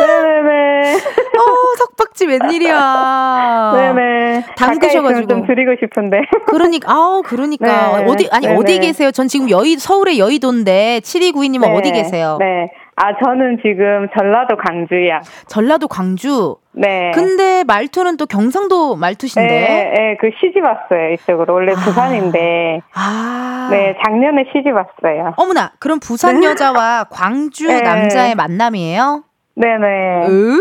[0.00, 0.94] 네네네.
[0.96, 3.72] 어 석박지 웬일이야.
[3.74, 4.44] 네네.
[4.56, 5.26] 담그셔가지고.
[5.28, 6.18] 좀 드리고 싶은데.
[6.46, 8.58] 그러니까 아우 그러니까 네, 어디 아니 네네.
[8.58, 9.10] 어디 계세요?
[9.12, 12.36] 전 지금 여의 서울의 여의도인데 7292님은 네, 어디 계세요?
[12.40, 12.70] 네.
[13.00, 15.20] 아, 저는 지금 전라도 광주야.
[15.46, 16.56] 전라도 광주.
[16.72, 17.12] 네.
[17.14, 19.48] 근데 말투는 또 경상도 말투신데.
[19.48, 21.54] 네, 네, 그 시집 왔어요, 이쪽으로.
[21.54, 21.76] 원래 아.
[21.76, 22.80] 부산인데.
[22.94, 23.68] 아.
[23.70, 25.34] 네, 작년에 시집 왔어요.
[25.36, 27.80] 어머나, 그럼 부산 여자와 광주 네.
[27.82, 29.22] 남자의 만남이에요?
[29.54, 30.26] 네네.
[30.28, 30.60] 으.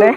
[0.00, 0.14] 네.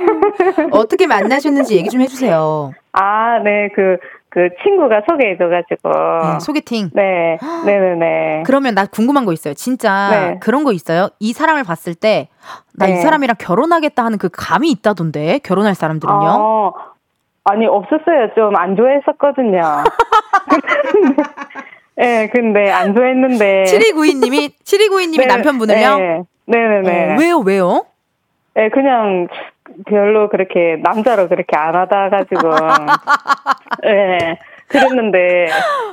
[0.71, 2.71] 어떻게 만나셨는지 얘기 좀 해주세요.
[2.93, 3.97] 아, 네, 그,
[4.35, 5.89] 그 친구가 소개해줘가지고.
[6.33, 6.89] 네, 소개팅.
[6.93, 8.43] 네, 네네네.
[8.45, 9.53] 그러면 나 궁금한 거 있어요.
[9.53, 10.39] 진짜 네.
[10.41, 11.07] 그런 거 있어요?
[11.21, 12.27] 이 사람을 봤을 때,
[12.73, 12.99] 나이 네.
[12.99, 16.19] 사람이랑 결혼하겠다 하는 그 감이 있다던데, 결혼할 사람들은요?
[16.19, 16.73] 어,
[17.45, 18.33] 아니, 없었어요.
[18.35, 19.61] 좀 안 좋아했었거든요.
[21.95, 23.63] 네, 근데 안 좋아했는데.
[23.63, 25.97] 7292님이, 7292님이 네, 남편분을요?
[25.97, 27.13] 네, 네네네.
[27.13, 27.85] 어, 왜요, 왜요?
[28.53, 29.29] 네, 그냥
[29.87, 32.49] 별로 그렇게 남자로 그렇게 안 하다 가지고.
[33.83, 35.47] 네, 그랬는데,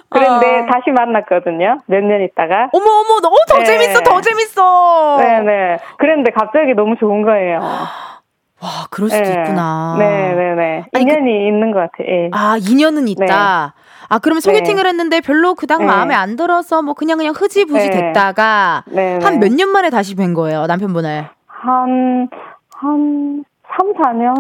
[0.09, 0.67] 그런데 아.
[0.67, 1.81] 다시 만났거든요.
[1.87, 2.69] 몇 년 있다가.
[2.73, 3.65] 어머, 어머, 너무 더 네.
[3.65, 5.17] 재밌어, 더 재밌어!
[5.19, 5.79] 네네.
[5.99, 7.61] 그랬는데 갑자기 너무 좋은 거예요.
[8.63, 9.31] 와, 그럴 수도 네.
[9.33, 9.97] 있구나.
[9.99, 10.85] 네 네네.
[10.95, 12.07] 아니, 그- 인연이 있는 것 같아요.
[12.09, 12.31] 예.
[12.33, 13.75] 아, 인연은 있다.
[14.09, 15.87] 아, 그러면 소개팅을 했는데 별로 그닥 네.
[15.87, 18.13] 마음에 안 들어서 뭐 그냥 그냥 흐지부지 네.
[18.13, 18.85] 됐다가.
[18.95, 21.27] 한 몇 년 만에 다시 뵌 거예요, 남편분을.
[21.47, 22.29] 한,
[22.77, 23.45] 한,
[23.77, 24.35] 3, 4년?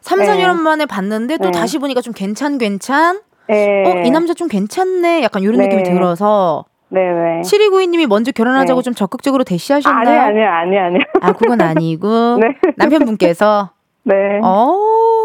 [0.00, 0.26] 3, 네.
[0.26, 1.50] 4년 만에 봤는데 또 네.
[1.52, 3.20] 다시 보니까 좀 괜찮 괜찮?
[3.48, 3.84] 네.
[3.86, 5.22] 어, 이 남자 좀 괜찮네.
[5.22, 5.64] 약간 이런 네.
[5.64, 7.42] 느낌이 들어서 네네.
[7.42, 8.84] 7292님이 먼저 결혼하자고 네.
[8.84, 10.20] 좀 적극적으로 아니, 대시하셨나요?
[10.20, 10.98] 아니, 아니, 아니.
[11.20, 12.48] 아, 그건 아니고 네.
[12.76, 13.70] 남편분께서
[14.06, 14.38] 네.
[14.40, 14.72] 어,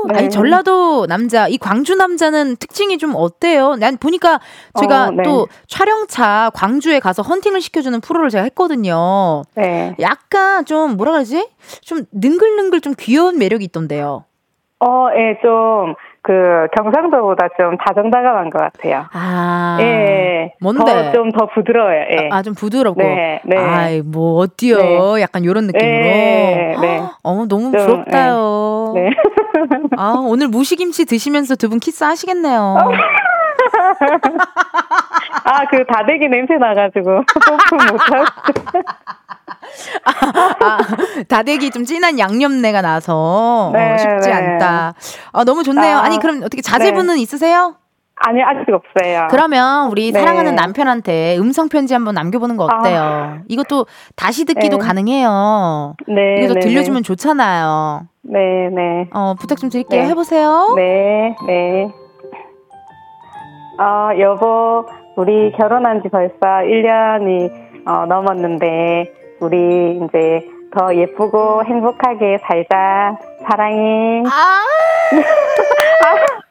[0.08, 0.18] 네.
[0.18, 3.76] 아니 전라도 남자, 이 광주 남자는 특징이 좀 어때요?
[3.76, 4.40] 난 보니까
[4.80, 5.22] 제가 어, 네.
[5.22, 9.44] 또 촬영차 광주에 가서 헌팅을 시켜주는 프로를 제가 했거든요.
[9.54, 9.96] 네.
[10.00, 11.48] 약간 좀 뭐라 그러지?
[11.82, 14.26] 좀 능글능글 좀 귀여운 매력이 있던데요.
[14.80, 15.94] 어, 예, 좀,
[16.24, 19.06] 그 경상도보다 좀 다정다감한 것 같아요.
[19.12, 19.78] 아.
[19.82, 20.54] 예.
[20.62, 21.12] 뭔데?
[21.14, 22.00] 좀 더 부드러워요.
[22.12, 22.30] 예.
[22.32, 23.02] 아, 좀 부드럽고.
[23.02, 23.58] 네, 네.
[23.58, 24.78] 아이, 뭐, 어때요?
[25.16, 25.22] 네.
[25.22, 25.88] 약간 요런 느낌으로.
[25.92, 27.02] 네, 네.
[27.24, 28.92] 어, 너무 좀, 부럽다요.
[28.96, 29.10] 네.
[29.98, 32.76] 아, 오늘 무시김치 드시면서 두 분 키스 하시겠네요.
[35.44, 37.12] 아, 그 다대기 냄새 나가지고
[37.92, 38.26] 못하고.
[40.06, 40.78] 아,
[41.28, 44.34] 다대기 좀 진한 양념내가 나서 어, 네, 쉽지 네.
[44.34, 44.94] 않다.
[45.32, 45.98] 아, 너무 좋네요.
[45.98, 47.76] 아, 아니, 그럼 어떻게 자제분은 있으세요?
[48.24, 49.28] 아니, 아직 없어요.
[49.32, 50.20] 그러면 우리 네.
[50.20, 53.40] 사랑하는 남편한테 음성 편지 한번 남겨보는 거 어때요?
[53.48, 54.86] 이것도 다시 듣기도 네.
[54.86, 55.96] 가능해요.
[56.08, 56.36] 네.
[56.44, 58.08] 이것도 네, 들려주면 좋잖아요.
[58.24, 59.10] 네, 네.
[59.14, 60.04] 어, 부탁 좀 드릴게요.
[60.04, 60.10] 네.
[60.10, 60.74] 해보세요.
[60.76, 61.92] 네, 네.
[63.80, 64.86] 어, 여보,
[65.16, 73.18] 우리 결혼한 지 벌써 1년이 어, 넘었는데, 우리 이제 더 예쁘고 행복하게 살자.
[73.50, 74.24] 사랑해.
[74.28, 74.64] 아!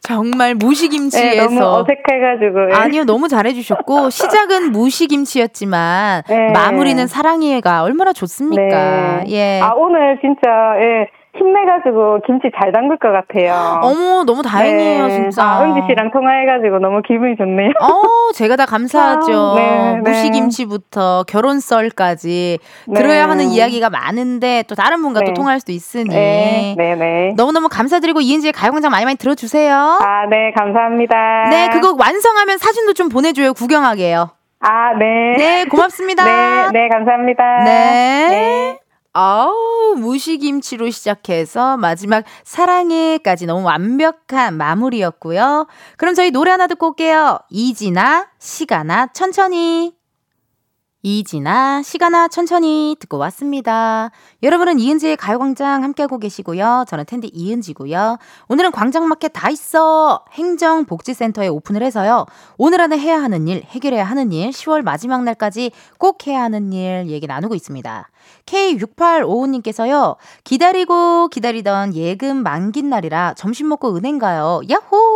[0.00, 2.70] 정말 네, 무시김치에서 너무 어색해가지고.
[2.70, 2.74] 예.
[2.74, 6.50] 아니요 너무 잘해주셨고 시작은 무시김치였지만 네.
[6.52, 9.22] 마무리는 사랑해가 얼마나 좋습니까?
[9.24, 9.30] 네.
[9.30, 9.60] 예.
[9.62, 13.80] 아, 오늘 진짜, 예, 힘내가지고 김치 잘 담글 것 같아요.
[13.82, 15.14] 어머 너무 다행이에요 네.
[15.14, 15.42] 진짜.
[15.42, 17.70] 아, 은지 씨랑 통화해가지고 너무 기분이 좋네요.
[17.80, 19.32] 어, 제가 다 감사하죠.
[19.32, 20.10] 아, 네, 네.
[20.10, 22.94] 무시김치부터 결혼 썰까지 네.
[22.94, 25.34] 들어야 하는 이야기가 많은데 또 다른 분과 또 네.
[25.34, 27.34] 통화할 수도 있으니 네, 네, 네.
[27.36, 29.74] 너무너무 감사드리고 이은지의 가요광장 많이 많이 들어주세요.
[29.74, 31.48] 아, 네, 감사합니다.
[31.50, 33.54] 네, 그거 완성하면 사진도 좀 보내줘요.
[33.54, 34.30] 구경하게요.
[34.60, 35.34] 아, 네.
[35.36, 36.24] 네, 고맙습니다.
[36.70, 37.64] 네, 네, 감사합니다.
[37.64, 38.28] 네.
[38.28, 38.83] 네.
[39.16, 45.68] 아우, 무시김치로 시작해서 마지막 사랑해까지 너무 완벽한 마무리였고요.
[45.96, 47.38] 그럼 저희 노래 하나 듣고 올게요.
[47.48, 49.94] 이지나, 시가나, 천천히.
[51.06, 54.10] 이지나, 시가나, 천천히 듣고 왔습니다.
[54.42, 56.86] 여러분은 이은지의 가요광장 함께하고 계시고요.
[56.88, 58.16] 저는 텐디 이은지고요.
[58.48, 60.24] 오늘은 광장마켓 다 있어!
[60.32, 62.24] 행정복지센터에 오픈을 해서요.
[62.56, 67.08] 오늘 안에 해야 하는 일, 해결해야 하는 일, 10월 마지막 날까지 꼭 해야 하는 일
[67.08, 68.08] 얘기 나누고 있습니다.
[68.46, 74.62] K6855님께서요, 기다리고 기다리던 예금 만긴 날이라 점심 먹고 은행 가요.
[74.70, 75.13] 야호!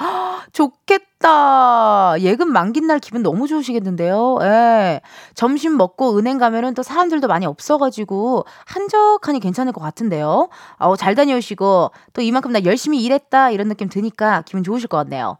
[0.00, 2.14] 헉, 좋겠다.
[2.20, 4.38] 예금 만긴 날 기분 너무 좋으시겠는데요.
[4.42, 5.00] 예.
[5.34, 10.48] 점심 먹고 은행 가면은 또 사람들도 많이 없어가지고 한적하니 괜찮을 것 같은데요.
[10.78, 15.38] 어, 잘 다녀오시고 또 이만큼 나 열심히 일했다 이런 느낌 드니까 기분 좋으실 것 같네요.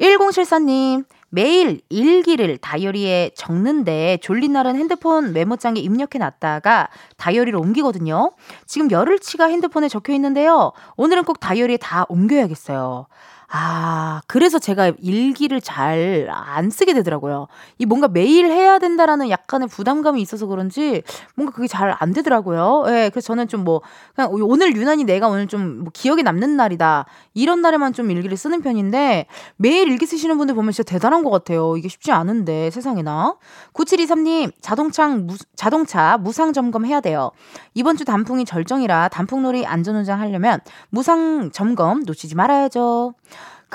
[0.00, 8.32] 1074님, 매일 일기를 다이어리에 적는데 졸린 날은 핸드폰 메모장에 입력해 놨다가 다이어리로 옮기거든요.
[8.66, 10.72] 지금 열흘치가 핸드폰에 적혀 있는데요.
[10.96, 13.06] 오늘은 꼭 다이어리에 다 옮겨야겠어요.
[13.48, 17.46] 아, 그래서 제가 일기를 잘 안 쓰게 되더라고요.
[17.78, 21.02] 이 뭔가 매일 해야 된다라는 약간의 부담감이 있어서 그런지
[21.34, 22.84] 뭔가 그게 잘 안 되더라고요.
[22.88, 23.80] 예, 그래서 저는 좀 뭐,
[24.14, 27.06] 그냥 오늘 유난히 내가 오늘 좀 뭐 기억에 남는 날이다.
[27.34, 29.26] 이런 날에만 좀 일기를 쓰는 편인데
[29.56, 31.76] 매일 일기 쓰시는 분들 보면 진짜 대단한 것 같아요.
[31.76, 33.36] 이게 쉽지 않은데 세상에나.
[33.74, 37.30] 9723님, 자동차, 무, 자동차 무상 점검 해야 돼요.
[37.74, 43.14] 이번 주 단풍이 절정이라 단풍놀이 안전운전 하려면 무상 점검 놓치지 말아야죠.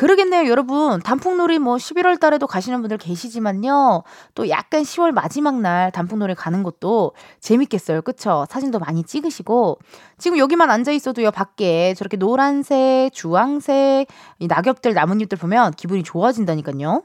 [0.01, 0.99] 그러겠네요, 여러분.
[0.99, 4.01] 단풍놀이 뭐 11월 달에도 가시는 분들 계시지만요.
[4.33, 8.01] 또 약간 10월 마지막 날 단풍놀이 가는 것도 재밌겠어요.
[8.01, 8.47] 그쵸?
[8.49, 9.77] 사진도 많이 찍으시고.
[10.17, 14.07] 지금 여기만 앉아 있어도요, 밖에 저렇게 노란색, 주황색,
[14.39, 17.03] 이 낙엽들, 나뭇잎들 보면 기분이 좋아진다니까요.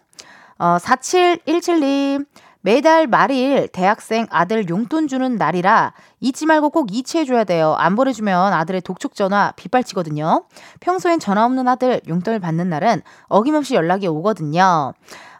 [0.58, 2.24] 어, 4717님.
[2.66, 7.76] 매달 말일 대학생 아들 용돈 주는 날이라 잊지 말고 꼭 이체해줘야 돼요.
[7.78, 10.46] 안 보내주면 아들의 독촉 전화 빗발치거든요.
[10.80, 14.94] 평소엔 전화 없는 아들 용돈을 받는 날은 어김없이 연락이 오거든요.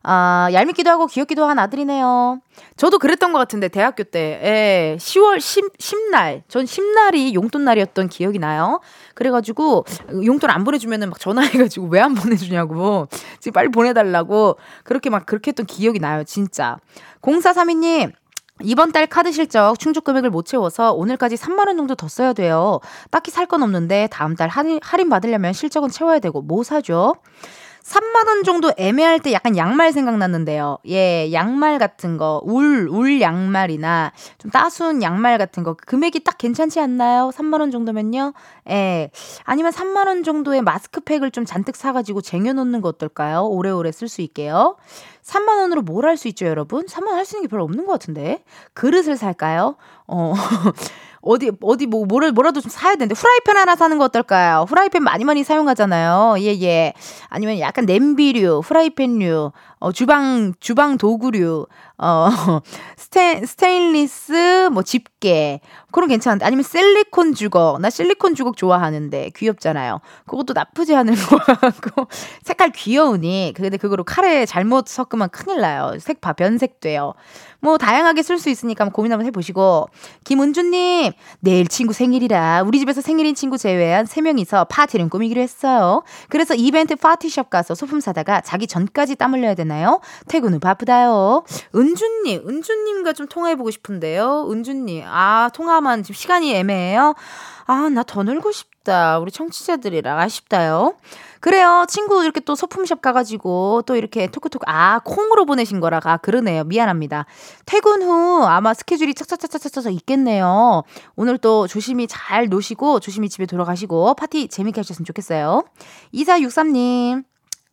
[0.08, 2.40] 아, 얄밉기도 하고 귀엽기도 한 아들이네요.
[2.76, 4.40] 저도 그랬던 것 같은데, 대학교 때.
[4.40, 6.44] 예, 10월 10, 10 날.
[6.46, 8.80] 전 10날이 용돈 날이었던 기억이 나요.
[9.16, 9.84] 그래가지고,
[10.24, 13.08] 용돈 안 보내주면은 막 전화해가지고 왜 안 보내주냐고.
[13.40, 14.58] 지금 빨리 보내달라고.
[14.84, 16.76] 그렇게 막 그렇게 했던 기억이 나요, 진짜.
[17.22, 18.12] 0432님,
[18.62, 22.78] 이번 달 카드 실적 충족 금액을 못 채워서 오늘까지 3만 원 정도 더 써야 돼요.
[23.10, 27.16] 딱히 살 건 없는데 다음 달 할인 받으려면 실적은 채워야 되고 뭐 사죠?
[27.86, 30.78] 3만 원 정도 애매할 때 약간 양말 생각났는데요.
[30.88, 36.80] 예, 양말 같은 거, 울, 울 양말이나 좀 따스운 양말 같은 거 금액이 딱 괜찮지
[36.80, 37.30] 않나요?
[37.32, 38.32] 3만 원 정도면요.
[38.70, 39.10] 예.
[39.44, 43.44] 아니면 3만 원 정도의 마스크팩을 좀 잔뜩 사가지고 쟁여놓는 거 어떨까요?
[43.46, 44.76] 오래오래 쓸 수 있게요.
[45.22, 46.86] 3만 원으로 뭘 할 수 있죠, 여러분?
[46.86, 48.42] 3만 원 할 수 있는 게 별로 없는 것 같은데.
[48.74, 49.76] 그릇을 살까요?
[50.08, 50.34] 어.
[51.26, 54.64] 어디 어디 뭐 뭐를 뭐라도 좀 사야 되는데 후라이팬 하나 사는 거 어떨까요?
[54.68, 56.36] 후라이팬 많이 많이 사용하잖아요.
[56.40, 56.92] 예 예.
[57.28, 61.66] 아니면 약간 냄비류, 후라이팬류 어, 주방, 주방 도구류,
[61.98, 62.28] 어,
[62.96, 65.60] 스테, 스테인리스, 뭐, 집게.
[65.92, 66.46] 그런 괜찮은데.
[66.46, 67.78] 아니면 실리콘 주걱.
[67.80, 69.30] 나 실리콘 주걱 좋아하는데.
[69.36, 70.00] 귀엽잖아요.
[70.26, 72.08] 그것도 나쁘지 않은 거 같고.
[72.42, 73.52] 색깔 귀여우니.
[73.54, 75.92] 근데 그거로 카레 잘못 섞으면 큰일 나요.
[76.00, 77.12] 색 배, 변색돼요.
[77.66, 79.88] 뭐, 다양하게 쓸 수 있으니까 고민 한번 해보시고.
[80.22, 86.04] 김은주님, 내일 친구 생일이라 우리 집에서 생일인 친구 제외한 3명이서 파티를 꾸미기로 했어요.
[86.28, 90.00] 그래서 이벤트 파티숍 가서 소품 사다가 자기 전까지 땀 흘려야 되나요?
[90.28, 91.42] 퇴근 후 바쁘다요.
[91.74, 94.48] 은주님, 은주님과 좀 통화해보고 싶은데요.
[94.48, 97.16] 은주님, 아, 통화만 지금 시간이 애매해요.
[97.68, 99.18] 아, 나 더 놀고 싶다.
[99.18, 100.94] 우리 청취자들이랑 아쉽다요.
[101.40, 101.84] 그래요.
[101.88, 106.00] 친구 이렇게 또 소품샵 가가지고 또 이렇게 톡톡톡, 아, 콩으로 보내신 거라.
[106.04, 106.62] 아, 그러네요.
[106.64, 107.26] 미안합니다.
[107.66, 110.84] 퇴근 후 아마 스케줄이 착착착착착 있겠네요.
[111.16, 115.64] 오늘 또 조심히 잘 노시고 조심히 집에 돌아가시고 파티 재밌게 하셨으면 좋겠어요.
[116.14, 117.24] 2463님,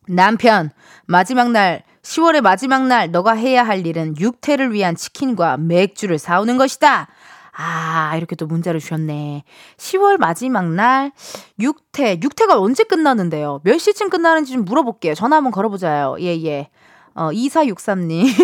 [0.08, 0.70] 남편,
[1.06, 7.08] 마지막 날, 10월의 마지막 날 너가 해야 할 일은 육퇴를 위한 치킨과 맥주를 사오는 것이다.
[7.56, 9.44] 아, 이렇게 또 문자를 주셨네.
[9.76, 11.12] 10월 마지막 날,
[11.60, 12.18] 육퇴.
[12.22, 13.60] 육퇴가 언제 끝나는데요?
[13.64, 15.14] 몇 시쯤 끝나는지 좀 물어볼게요.
[15.14, 16.16] 전화 한번 걸어보자요.
[16.20, 16.68] 예, 예.
[17.14, 18.26] 어, 2463님.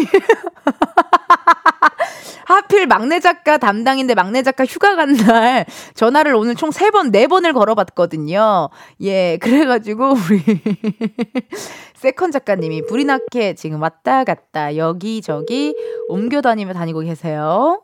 [2.47, 8.71] 하필 막내 작가 담당인데 막내 작가 휴가 간 날 전화를 오늘 총 3번, 4번을 걸어봤거든요.
[9.03, 10.43] 예, 그래가지고 우리
[11.95, 15.77] second 작가님이 부리나케 지금 왔다 갔다 여기저기
[16.09, 17.83] 옮겨 다니며 다니고 계세요.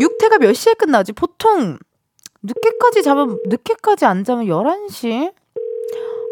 [0.00, 1.12] 육퇴가 몇 시에 끝나지?
[1.12, 1.78] 보통
[2.42, 5.32] 늦게까지 자면, 늦게까지 안 자면 11시?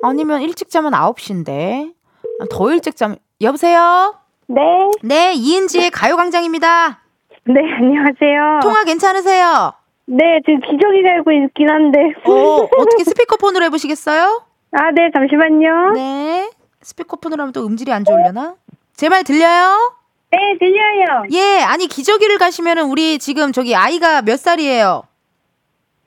[0.02, 1.92] 아니면 일찍 자면 9시인데.
[2.40, 4.14] 아, 더 일찍 자면, 여보세요?
[4.46, 4.60] 네.
[5.02, 7.00] 네, 이은지의 가요 광장입니다.
[7.48, 8.60] 네, 안녕하세요.
[8.62, 9.72] 통화 괜찮으세요?
[10.06, 11.98] 네, 지금 기저귀 갈고 있긴 한데.
[12.24, 14.42] 어, 어떻게 스피커폰으로 해 보시겠어요?
[14.72, 15.92] 아, 네, 잠시만요.
[15.94, 16.50] 네.
[16.82, 18.54] 스피커폰으로 하면 또 음질이 안 좋으려나?
[18.96, 19.95] 제 말 들려요?
[20.30, 21.24] 네, 들려요.
[21.32, 25.04] 예, 아니, 기저귀를 가시면은 우리 지금 저기 아이가 몇 살이에요?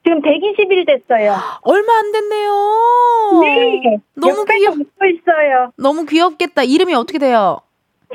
[0.04, 1.36] 지금 120일 됐어요.
[1.62, 3.40] 얼마 안 됐네요.
[3.42, 3.96] 네.
[4.14, 5.72] 너무 귀엽, 웃고 있어요.
[5.76, 6.62] 너무 귀엽겠다.
[6.62, 7.60] 이름이 어떻게 돼요?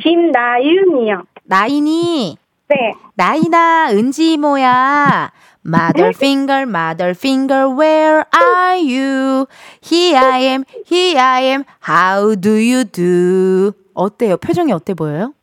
[0.02, 1.24] 김나윤이요.
[1.44, 2.38] 나인이,
[2.68, 2.76] 네.
[3.16, 5.32] 나이나 은지 이모야.
[5.68, 9.48] Mother finger, mother finger, where are you?
[9.84, 13.72] Here I am, here I am, how do you do?
[13.96, 14.38] 어때요?
[14.38, 15.34] 표정이 어때 보여요?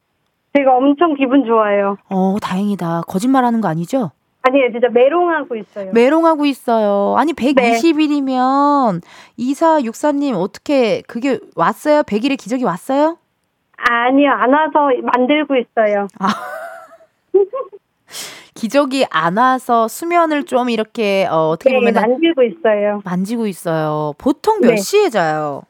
[0.54, 1.96] 제가 엄청 기분 좋아요.
[2.10, 3.02] 어, 다행이다.
[3.08, 4.10] 거짓말 하는 거 아니죠?
[4.42, 5.92] 아니에요, 진짜 메롱하고 있어요.
[5.92, 7.14] 메롱하고 있어요.
[7.16, 9.00] 아니, 120일이면,
[9.36, 12.02] 이사 육사님, 어떻게, 그게 왔어요?
[12.02, 13.18] 100일의 기적이 왔어요?
[13.76, 16.08] 아니요, 안 와서 만들고 있어요.
[18.54, 23.00] 기적이 안 와서 수면을 좀 이렇게, 어, 어떻게 네, 보면 만들고 있어요.
[23.04, 24.12] 만지고 있어요.
[24.18, 24.76] 보통 몇 네.
[24.76, 25.62] 시에 자요?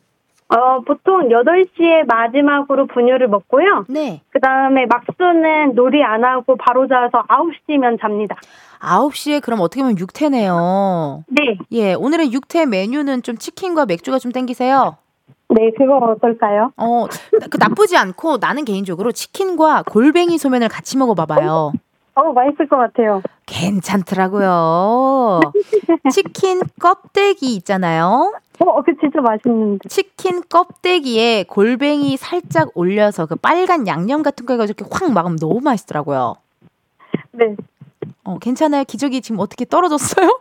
[0.53, 3.87] 어, 보통 8시에 마지막으로 분유를 먹고요.
[3.89, 4.21] 네.
[4.31, 8.37] 그 다음에 막수는 놀이 안 하고 바로 자서 9시면 잡니다.
[8.81, 11.25] 9시에 그럼 어떻게 보면 육퇴네요.
[11.29, 11.59] 네.
[11.73, 14.97] 예, 오늘의 육퇴 메뉴는 좀 치킨과 맥주가 좀 땡기세요?
[15.49, 16.73] 네, 그거 어떨까요?
[16.77, 17.07] 어,
[17.51, 21.73] 그 나쁘지 않고 나는 개인적으로 치킨과 골뱅이 소면을 같이 먹어봐봐요.
[22.15, 23.23] 어, 맛있을 것 같아요.
[23.47, 25.41] 괜찮더라고요.
[26.13, 28.35] 치킨 껍데기 있잖아요.
[28.59, 29.89] 어, 그 진짜 맛있는데.
[29.89, 35.61] 치킨 껍데기에 골뱅이 살짝 올려서 그 빨간 양념 같은 거 해가지고 이렇게 확 막으면 너무
[35.61, 36.37] 맛있더라고요.
[37.33, 37.57] 네.
[38.25, 38.85] 어, 괜찮아요?
[38.85, 40.41] 기저귀 지금 어떻게 떨어졌어요?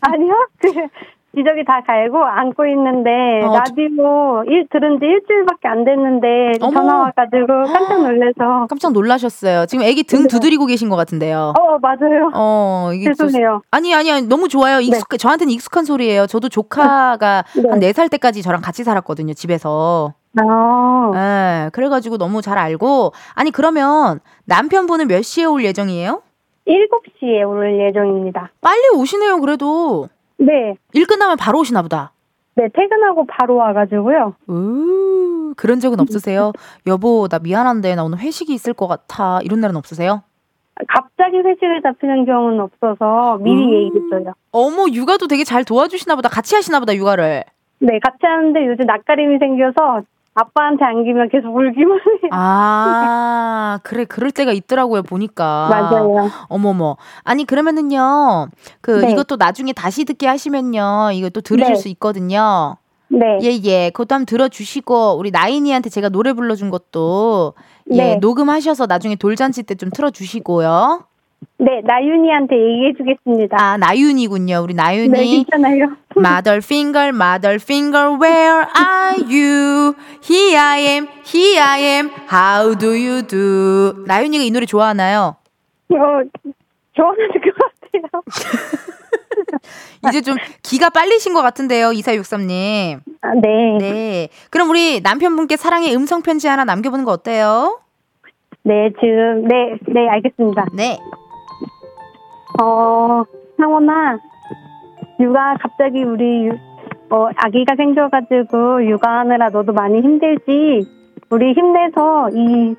[0.00, 0.48] 아니요?
[0.58, 0.68] 그,
[1.34, 3.10] 기저귀 다 갈고 안고 있는데,
[3.44, 6.28] 어, 라디오 일, 들은 지 일주일밖에 안 됐는데,
[6.60, 6.72] 어머.
[6.72, 8.66] 전화 와가지고 깜짝 놀라서.
[8.70, 9.66] 깜짝 놀라셨어요.
[9.66, 10.28] 지금 애기 등 네.
[10.28, 11.52] 두드리고 계신 것 같은데요.
[11.58, 12.30] 어, 맞아요.
[12.34, 13.62] 어, 이게 또- 죄송해요.
[13.70, 14.80] 아니, 아니, 아니, 너무 좋아요.
[14.80, 16.26] 익숙, 저한테는 익숙한 소리예요.
[16.26, 17.68] 저도 조카가 네.
[17.70, 20.14] 한 4살 때까지 저랑 같이 살았거든요, 집에서.
[20.36, 21.12] 아,
[21.66, 23.12] 예, 그래가지고 너무 잘 알고.
[23.34, 26.22] 아니, 그러면 남편분은 몇 시에 올 예정이에요?
[26.66, 28.50] 7시에 올 예정입니다.
[28.60, 30.08] 빨리 오시네요, 그래도.
[30.38, 30.76] 네.
[30.92, 32.12] 일 끝나면 바로 오시나 보다.
[32.56, 34.34] 네, 퇴근하고 바로 와가지고요.
[34.48, 36.52] 으, 그런 적은 없으세요?
[36.86, 39.40] 여보, 나 미안한데, 나 오늘 회식이 있을 것 같아.
[39.42, 40.22] 이런 날은 없으세요?
[40.88, 43.72] 갑자기 회식을 잡히는 경우는 없어서 미리 음.
[43.72, 44.34] 얘기했어요.
[44.52, 46.28] 어머, 육아도 되게 잘 도와주시나 보다.
[46.28, 47.44] 같이 하시나 보다, 육아를.
[47.80, 50.02] 네, 같이 하는데 요즘 낯가림이 생겨서
[50.34, 52.30] 아빠한테 안기면 계속 울기만 해요.
[52.32, 55.68] 아, 그래, 그럴 때가 있더라고요, 보니까.
[55.70, 56.28] 맞아요.
[56.48, 56.96] 어머머.
[57.22, 58.48] 아니, 그러면은요,
[58.80, 59.12] 그, 네.
[59.12, 61.80] 이것도 나중에 다시 듣게 하시면요, 이것도 들으실 네.
[61.80, 62.76] 수 있거든요.
[63.08, 63.38] 네.
[63.42, 63.90] 예, 예.
[63.90, 67.54] 그것도 한번 들어주시고, 우리 나인이한테 제가 노래 불러준 것도,
[67.92, 68.16] 예, 네.
[68.16, 71.04] 녹음하셔서 나중에 돌잔치 때 좀 틀어주시고요.
[71.58, 73.56] 네, 나윤이한테 얘기해 주겠습니다.
[73.58, 74.60] 아, 나윤이군요.
[74.62, 75.08] 우리 나윤이.
[75.08, 75.96] 네, 괜찮아요.
[76.16, 79.94] Mother finger, mother finger, where are you?
[80.22, 84.04] Here I am, here I am, how do you do?
[84.06, 85.36] 나윤이가 이 노래 좋아하나요?
[85.90, 85.96] 어,
[86.92, 88.22] 좋아하는 것 같아요.
[90.08, 93.00] 이제 좀 기가 빨리신 것 같은데요, 2463님.
[93.22, 93.78] 아, 네.
[93.80, 93.90] 네.
[93.92, 94.28] 네.
[94.50, 97.80] 그럼 우리 남편분께 사랑의 음성편지 하나 남겨보는 거 어때요?
[98.62, 100.66] 네, 지금, 네, 네, 알겠습니다.
[100.74, 100.98] 네.
[102.62, 103.24] 어,
[103.58, 104.18] 상원아,
[105.20, 106.58] 육아 갑자기 우리, 유-
[107.10, 110.86] 어, 아기가 생겨가지고 육아하느라 너도 많이 힘들지?
[111.30, 112.74] 우리 힘내서 이,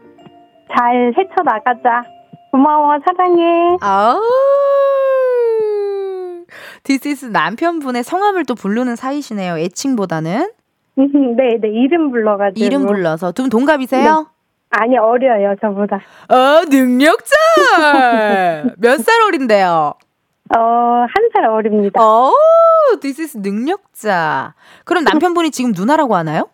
[0.76, 2.03] 잘 헤쳐나가자.
[2.51, 3.78] 고마워, 사랑해.
[3.82, 4.21] 아우.
[6.84, 9.57] This is 남편분의 성함을 또 부르는 사이시네요.
[9.57, 10.51] 애칭보다는.
[10.95, 12.63] 네, 네, 이름 불러가지고.
[12.65, 13.32] 이름 불러서.
[13.34, 14.28] 두 분 동갑이세요?
[14.78, 15.97] 아니, 어려요, 저보다.
[16.30, 17.36] 어, 능력자!
[18.78, 19.93] 몇 살 어린데요?
[20.55, 21.99] 어, 한 살 어립니다.
[22.01, 22.32] 어,
[23.01, 24.53] this is 능력자.
[24.84, 26.49] 그럼 남편분이 지금 누나라고 하나요?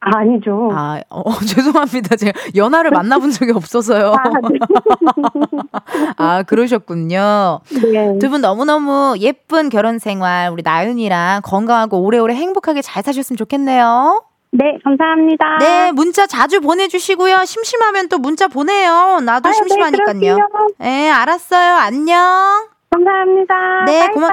[0.00, 0.68] 아, 아니죠.
[0.72, 2.16] 아, 어, 죄송합니다.
[2.16, 4.12] 제가 연하를 만나본 적이 없어서요.
[4.12, 4.58] 아, 네.
[6.18, 7.60] 아, 그러셨군요.
[7.92, 8.18] 네.
[8.18, 14.24] 두분 너무너무 예쁜 결혼 생활, 우리 나윤이랑 건강하고 오래오래 행복하게 잘 사셨으면 좋겠네요.
[14.54, 15.58] 네, 감사합니다.
[15.60, 17.44] 네, 문자 자주 보내주시고요.
[17.46, 19.20] 심심하면 또 문자 보내요.
[19.24, 20.04] 나도 아유, 네, 심심하니까요.
[20.04, 20.36] 그럴게요.
[20.78, 21.74] 네, 알았어요.
[21.76, 22.68] 안녕.
[22.90, 23.84] 감사합니다.
[23.86, 24.28] 네, 고마-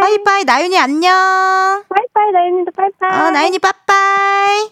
[0.00, 0.44] 빠이빠이.
[0.44, 1.12] 나윤이 안녕.
[1.86, 3.20] 빠이빠이, 나연이도 빠이빠이.
[3.26, 4.70] 어, 나윤이 빠빠이.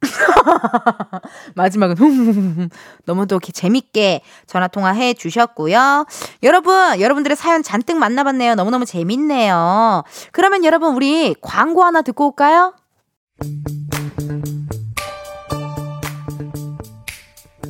[1.54, 2.70] 마지막은
[3.04, 6.06] 너무 또 이렇게 재밌게 전화 통화해 주셨고요.
[6.42, 8.54] 여러분, 여러분들의 사연 잔뜩 만나봤네요.
[8.54, 10.02] 너무너무 재밌네요.
[10.32, 12.72] 그러면 여러분 우리 광고 하나 듣고 올까요?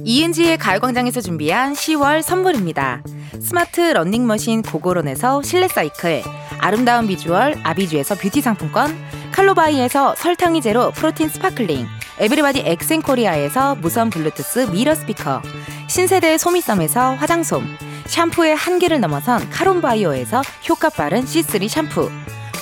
[0.07, 3.03] 이은지의 가요광장에서 준비한 10월 선물입니다.
[3.41, 6.23] 스마트 러닝머신 고고론에서 실내 사이클,
[6.59, 8.95] 아름다운 비주얼 아비주에서 뷰티 상품권,
[9.33, 11.87] 칼로바이에서 설탕이 제로 protein sparkling,
[12.19, 15.43] 에브리바디 엑센코리아에서 무선 블루투스 mirror 스피커,
[15.89, 17.65] 신세대 소미솜에서 화장솜,
[18.07, 22.11] 샴푸의 한계를 넘어선 카론바이오에서 효과 빠른 C3 샴푸,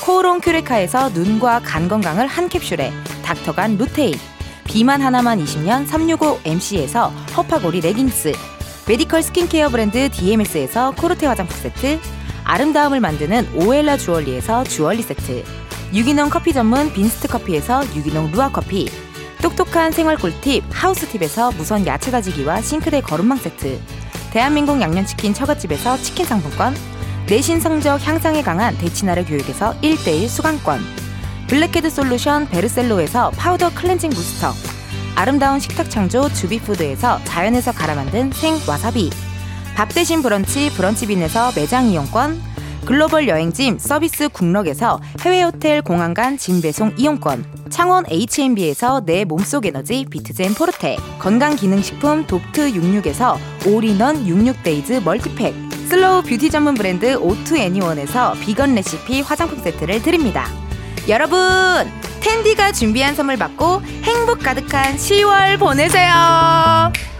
[0.02, 2.92] 코오롱 큐레카에서 눈과 간 건강을 한 캡슐에
[3.22, 4.14] 닥터간 루테인,
[4.64, 8.32] 비만 하나만 20년 365MC에서 허파고리 레깅스
[8.88, 12.00] 메디컬 스킨케어 브랜드 DMS에서 코르테 화장품 세트
[12.42, 15.44] 아름다움을 만드는 오엘라 주얼리에서 주얼리 세트
[15.94, 18.88] 유기농 커피 전문 빈스트 커피에서 유기농 루아 커피
[19.40, 23.78] 똑똑한 생활 꿀팁 하우스팁에서 무선 야채 다지기와 싱크대 거름망 세트
[24.32, 26.74] 대한민국 양념치킨 처갓집에서 치킨 상품권
[27.32, 30.80] 내신 성적 향상에 강한 대치나래 교육에서 1대1 수강권
[31.46, 34.52] 블랙헤드 솔루션 베르셀로에서 파우더 클렌징 부스터
[35.16, 39.08] 아름다운 식탁 창조 주비푸드에서 자연에서 갈아 만든 생 와사비
[39.74, 42.38] 밥 대신 브런치 브런치빈에서 매장 이용권
[42.84, 49.64] 글로벌 여행짐 서비스 굿럭에서 해외 호텔 공항 간 짐 배송 이용권 창원 H&B에서 내 몸속
[49.64, 58.32] 에너지 비트젠 포르테 건강기능식품 독트 66에서 올인원 66데이즈 멀티팩 슬로우 뷰티 전문 브랜드 오투 애니원에서
[58.40, 60.46] 비건 레시피 화장품 세트를 드립니다.
[61.06, 61.38] 여러분,
[62.20, 67.11] 은디가 준비한 선물 받고 행복 가득한 10월 보내세요.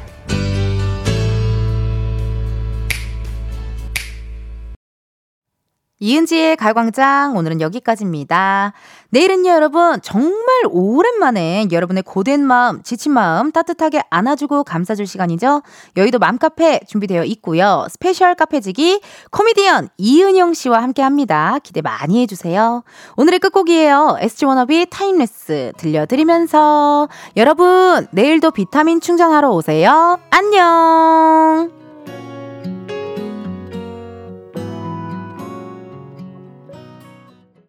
[6.02, 8.72] 이은지의 가요광장 오늘은 여기까지입니다.
[9.10, 15.62] 내일은요 여러분 정말 오랜만에 여러분의 고된 마음 지친 마음 따뜻하게 안아주고 감싸줄 시간이죠.
[15.96, 17.86] 여의도 맘카페 준비되어 있고요.
[17.88, 19.00] 스페셜 카페지기
[19.30, 21.60] 코미디언 이은영 씨와 함께합니다.
[21.62, 22.82] 기대 많이 해주세요.
[23.16, 24.16] 오늘의 끝곡이에요.
[24.18, 30.18] SG 워너비 Timeless 들려드리면서 여러분 내일도 비타민 충전하러 오세요.
[30.30, 31.81] 안녕.